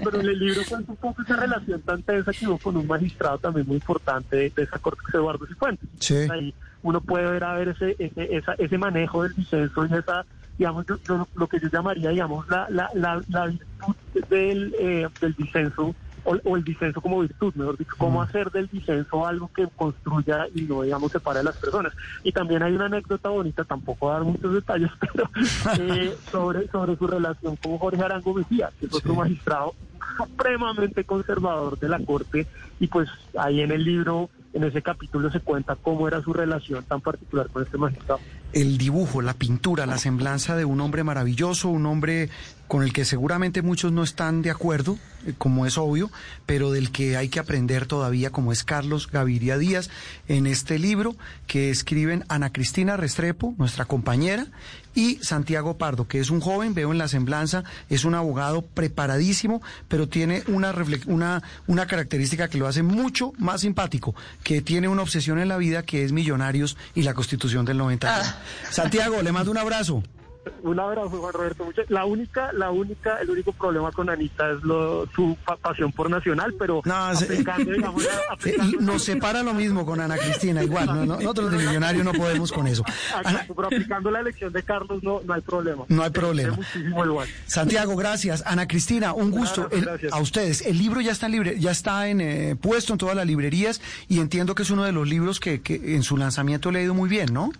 pero 0.04 0.20
en 0.20 0.26
el 0.28 0.38
libro 0.38 0.62
cuento 0.68 0.92
un 0.92 0.96
poco 0.98 1.22
esa 1.22 1.36
relación 1.36 1.80
tan 1.82 2.02
tensa 2.02 2.32
que 2.32 2.46
hubo 2.46 2.58
con 2.58 2.76
un 2.76 2.86
magistrado 2.86 3.38
también 3.38 3.66
muy 3.66 3.76
importante 3.76 4.36
de, 4.36 4.52
esa 4.62 4.78
corte, 4.78 5.00
Eduardo 5.12 5.46
Cifuentes. 5.46 5.88
Sí. 6.00 6.16
Ahí 6.30 6.54
uno 6.82 7.00
puede 7.00 7.30
ver 7.30 7.44
a 7.44 7.54
ver 7.54 7.68
ese, 7.68 7.96
ese, 7.98 8.36
esa- 8.36 8.54
ese 8.54 8.78
manejo 8.78 9.22
del 9.22 9.34
disenso 9.34 9.84
y 9.86 9.94
esa, 9.94 10.24
digamos, 10.56 10.86
yo- 10.86 10.98
yo- 11.06 11.28
lo 11.34 11.46
que 11.46 11.60
yo 11.60 11.68
llamaría, 11.68 12.10
digamos, 12.10 12.48
la, 12.48 12.66
la, 12.70 12.88
la, 12.94 13.20
la 13.28 13.46
virtud 13.46 13.94
del, 14.28 14.74
eh, 14.78 15.08
del 15.20 15.34
disenso 15.34 15.94
o, 16.28 16.50
o 16.50 16.56
el 16.56 16.64
disenso 16.64 17.00
como 17.00 17.20
virtud, 17.20 17.54
mejor 17.54 17.78
dicho, 17.78 17.94
cómo 17.96 18.20
hacer 18.20 18.50
del 18.50 18.68
disenso 18.68 19.26
algo 19.26 19.50
que 19.54 19.66
construya 19.74 20.46
y 20.54 20.62
no, 20.62 20.82
digamos, 20.82 21.10
separe 21.10 21.40
a 21.40 21.42
las 21.42 21.56
personas. 21.56 21.92
Y 22.22 22.32
también 22.32 22.62
hay 22.62 22.74
una 22.74 22.86
anécdota 22.86 23.30
bonita, 23.30 23.64
tampoco 23.64 24.06
voy 24.06 24.10
a 24.10 24.18
dar 24.18 24.24
muchos 24.24 24.52
detalles, 24.52 24.90
pero 25.00 25.30
eh, 25.78 26.14
sobre, 26.30 26.68
sobre 26.68 26.96
su 26.96 27.06
relación 27.06 27.56
con 27.56 27.78
Jorge 27.78 28.02
Arango 28.02 28.34
Mejía, 28.34 28.70
que 28.78 28.86
es 28.86 28.94
otro 28.94 29.14
magistrado 29.14 29.74
supremamente 30.16 31.04
conservador 31.04 31.78
de 31.78 31.88
la 31.88 31.98
Corte, 32.00 32.46
y 32.80 32.86
pues 32.88 33.08
ahí 33.38 33.60
en 33.60 33.70
el 33.70 33.84
libro, 33.84 34.30
en 34.52 34.64
ese 34.64 34.82
capítulo 34.82 35.30
se 35.30 35.40
cuenta 35.40 35.76
cómo 35.76 36.08
era 36.08 36.20
su 36.22 36.32
relación 36.32 36.84
tan 36.84 37.00
particular 37.00 37.48
con 37.48 37.62
este 37.62 37.78
magistrado. 37.78 38.20
el 38.52 38.78
dibujo, 38.78 39.22
la 39.22 39.34
pintura, 39.34 39.86
la 39.86 39.98
semblanza 39.98 40.56
de 40.56 40.64
un 40.64 40.80
hombre 40.80 41.04
maravilloso, 41.04 41.68
un 41.68 41.86
hombre 41.86 42.30
con 42.66 42.82
el 42.82 42.92
que 42.92 43.04
seguramente 43.04 43.62
muchos 43.62 43.92
no 43.92 44.02
están 44.02 44.42
de 44.42 44.50
acuerdo, 44.50 44.98
como 45.36 45.66
es 45.66 45.76
obvio, 45.78 46.10
pero 46.46 46.70
del 46.70 46.90
que 46.90 47.16
hay 47.16 47.28
que 47.28 47.40
aprender 47.40 47.86
todavía, 47.86 48.30
como 48.30 48.52
es 48.52 48.64
Carlos 48.64 49.10
Gaviria 49.10 49.58
Díaz, 49.58 49.90
en 50.28 50.46
este 50.46 50.78
libro 50.78 51.16
que 51.46 51.70
escriben 51.70 52.24
Ana 52.28 52.52
Cristina 52.52 52.96
Restrepo, 52.96 53.54
nuestra 53.58 53.84
compañera, 53.84 54.46
y 54.94 55.16
Santiago 55.22 55.78
Pardo, 55.78 56.08
que 56.08 56.18
es 56.18 56.28
un 56.28 56.40
joven, 56.40 56.74
veo 56.74 56.90
en 56.90 56.98
la 56.98 57.06
semblanza, 57.06 57.62
es 57.88 58.04
un 58.04 58.16
abogado 58.16 58.62
preparadísimo, 58.62 59.62
pero 59.86 60.08
tiene 60.08 60.42
una, 60.48 60.74
una, 61.06 61.42
una 61.68 61.86
característica 61.86 62.48
que 62.48 62.58
lo 62.58 62.66
hace 62.66 62.82
mucho 62.82 63.32
más 63.38 63.60
simpático, 63.60 64.16
que 64.42 64.60
tiene 64.60 64.88
una 64.88 65.02
obsesión 65.02 65.38
en 65.38 65.48
la 65.48 65.56
vida 65.56 65.84
que 65.84 66.02
es 66.04 66.10
Millonarios 66.10 66.76
y 66.96 67.02
la 67.02 67.14
Constitución 67.14 67.64
del 67.64 67.78
90. 67.78 68.40
Santiago, 68.70 69.22
le 69.22 69.30
mando 69.30 69.52
un 69.52 69.58
abrazo. 69.58 70.02
Un 70.62 70.80
abrazo, 70.80 71.10
Juan 71.10 71.32
Roberto. 71.32 71.68
La 71.88 72.04
única, 72.04 72.52
la 72.52 72.70
única, 72.70 73.18
el 73.20 73.30
único 73.30 73.52
problema 73.52 73.92
con 73.92 74.08
Anita 74.08 74.50
es 74.52 74.62
lo, 74.62 75.06
su 75.14 75.36
pa- 75.44 75.56
pasión 75.56 75.92
por 75.92 76.08
Nacional, 76.10 76.54
pero 76.58 76.80
No, 76.84 77.14
se- 77.14 77.24
aplicando, 77.26 77.70
digamos, 77.72 78.08
aplicando- 78.30 78.80
Nos 78.80 79.02
separa 79.04 79.42
lo 79.42 79.52
mismo 79.54 79.84
con 79.84 80.00
Ana 80.00 80.16
Cristina, 80.16 80.62
igual. 80.62 80.86
no- 80.86 80.94
no- 81.06 81.16
nosotros 81.16 81.50
de 81.52 81.58
Millonarios 81.58 82.04
no 82.04 82.12
podemos 82.12 82.50
con 82.52 82.66
eso. 82.66 82.82
Ana- 83.24 83.46
pero 83.46 83.66
aplicando 83.66 84.10
la 84.10 84.20
elección 84.20 84.52
de 84.52 84.62
Carlos 84.62 85.02
no, 85.02 85.20
no 85.24 85.34
hay 85.34 85.40
problema. 85.42 85.84
No 85.88 86.02
hay 86.02 86.08
Se- 86.08 86.12
problema. 86.14 86.50
se 86.54 86.56
muchísimo 86.56 87.04
igual. 87.04 87.28
Santiago, 87.46 87.94
gracias. 87.96 88.42
Ana 88.46 88.66
Cristina, 88.66 89.12
un 89.12 89.30
gusto. 89.30 89.68
Claro, 89.68 89.76
El- 89.76 89.84
gracias. 89.84 90.12
a 90.12 90.18
ustedes. 90.20 90.62
El 90.66 90.78
libro 90.78 91.00
ya 91.00 91.12
está 91.12 91.26
en 91.26 91.32
libre, 91.32 91.60
ya 91.60 91.70
está 91.72 92.08
en 92.08 92.20
eh, 92.20 92.56
puesto 92.60 92.92
en 92.94 92.98
todas 92.98 93.14
las 93.16 93.26
librerías 93.26 93.80
y 94.08 94.18
entiendo 94.20 94.54
que 94.54 94.62
es 94.62 94.70
uno 94.70 94.84
de 94.84 94.92
los 94.92 95.06
libros 95.08 95.40
que, 95.40 95.60
que 95.60 95.94
en 95.94 96.02
su 96.02 96.16
lanzamiento 96.16 96.70
le 96.70 96.80
ha 96.80 96.82
ido 96.82 96.94
muy 96.94 97.08
bien, 97.08 97.32
¿no? 97.32 97.50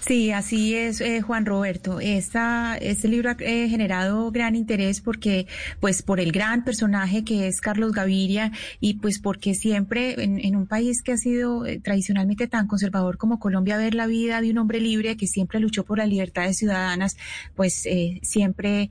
Sí, 0.00 0.32
así 0.32 0.74
es, 0.74 1.00
eh, 1.00 1.20
Juan 1.20 1.46
Roberto. 1.46 2.00
Esta, 2.00 2.76
este 2.76 3.08
libro 3.08 3.30
ha 3.30 3.36
eh, 3.40 3.68
generado 3.68 4.30
gran 4.30 4.56
interés 4.56 5.00
porque, 5.00 5.46
pues, 5.80 6.02
por 6.02 6.20
el 6.20 6.32
gran 6.32 6.64
personaje 6.64 7.24
que 7.24 7.48
es 7.48 7.60
Carlos 7.60 7.92
Gaviria 7.92 8.52
y 8.80 8.94
pues 8.94 9.18
porque 9.18 9.54
siempre 9.54 10.22
en, 10.22 10.38
en 10.38 10.56
un 10.56 10.66
país 10.66 11.02
que 11.02 11.12
ha 11.12 11.16
sido 11.16 11.66
eh, 11.66 11.80
tradicionalmente 11.80 12.46
tan 12.48 12.66
conservador 12.66 13.16
como 13.16 13.38
Colombia, 13.38 13.76
ver 13.76 13.94
la 13.94 14.06
vida 14.06 14.40
de 14.40 14.50
un 14.50 14.58
hombre 14.58 14.80
libre 14.80 15.16
que 15.16 15.26
siempre 15.26 15.60
luchó 15.60 15.84
por 15.84 15.98
las 15.98 16.08
libertades 16.08 16.56
ciudadanas, 16.58 17.16
pues 17.54 17.86
eh, 17.86 18.20
siempre 18.22 18.90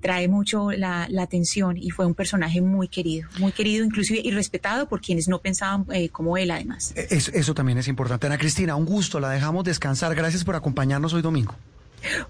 trae 0.00 0.28
mucho 0.28 0.70
la, 0.70 1.08
atención 1.20 1.76
y 1.76 1.90
fue 1.90 2.06
un 2.06 2.14
personaje 2.14 2.60
muy 2.60 2.86
querido, 2.86 3.28
muy 3.38 3.50
querido 3.50 3.84
inclusive 3.84 4.20
y 4.22 4.30
respetado 4.30 4.88
por 4.88 5.00
quienes 5.00 5.26
no 5.28 5.40
pensaban 5.40 5.86
como 6.12 6.36
él 6.36 6.50
además. 6.50 6.92
Eh, 6.96 7.06
Eso, 7.10 7.30
eso 7.34 7.54
también 7.54 7.78
es 7.78 7.88
importante. 7.88 8.26
Ana 8.26 8.38
Cristina, 8.38 8.76
un 8.76 8.84
gusto. 8.84 9.20
La 9.20 9.30
dejamos 9.30 9.64
descansar. 9.64 10.14
Gracias 10.14 10.25
por 10.44 10.56
acompañarnos 10.56 11.12
hoy 11.14 11.22
domingo. 11.22 11.54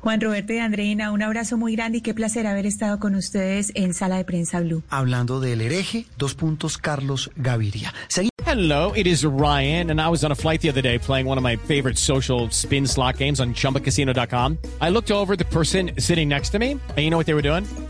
Juan 0.01 0.21
Roberto 0.21 0.53
y 0.55 0.59
Andreina, 0.59 1.11
un 1.11 1.23
abrazo 1.23 1.57
muy 1.59 1.75
grande 1.77 1.99
y 1.99 2.01
qué 2.01 2.15
placer 2.15 2.47
haber 2.47 2.65
estado 2.67 2.99
con 2.99 3.15
ustedes 3.15 3.73
en 3.75 3.93
Sala 3.95 4.17
de 4.17 4.25
Prensa 4.25 4.61
Blue. 4.61 4.83
Hablando 4.89 5.39
del 5.41 5.61
hereje, 5.61 6.07
dos 6.17 6.35
puntos, 6.35 6.79
Carlos 6.79 7.31
Gaviria. 7.37 7.93
Segui- 8.09 8.29
Hello, 8.47 8.93
it 8.95 9.07
is 9.09 9.25
Ryan, 9.25 9.91
and 9.91 10.01
I 10.01 10.09
was 10.09 10.23
on 10.25 10.31
a 10.31 10.37
flight 10.37 10.61
the 10.63 10.71
other 10.71 10.81
day 10.83 10.99
playing 10.99 11.27
one 11.27 11.37
of 11.37 11.43
my 11.43 11.57
favorite 11.57 11.99
social 11.99 12.49
spin 12.53 12.87
slot 12.87 13.19
games 13.19 13.41
on 13.41 13.53
chumbacasino.com. 13.55 14.57
I 14.81 14.89
looked 14.89 15.11
over 15.11 15.33
at 15.35 15.39
the 15.41 15.45
person 15.53 15.91
sitting 15.99 16.29
next 16.29 16.51
to 16.53 16.59
me, 16.61 16.71
and 16.73 16.99
you 16.99 17.11
know 17.11 17.19
what 17.19 17.27
they 17.27 17.35
were 17.35 17.43
doing? 17.43 17.65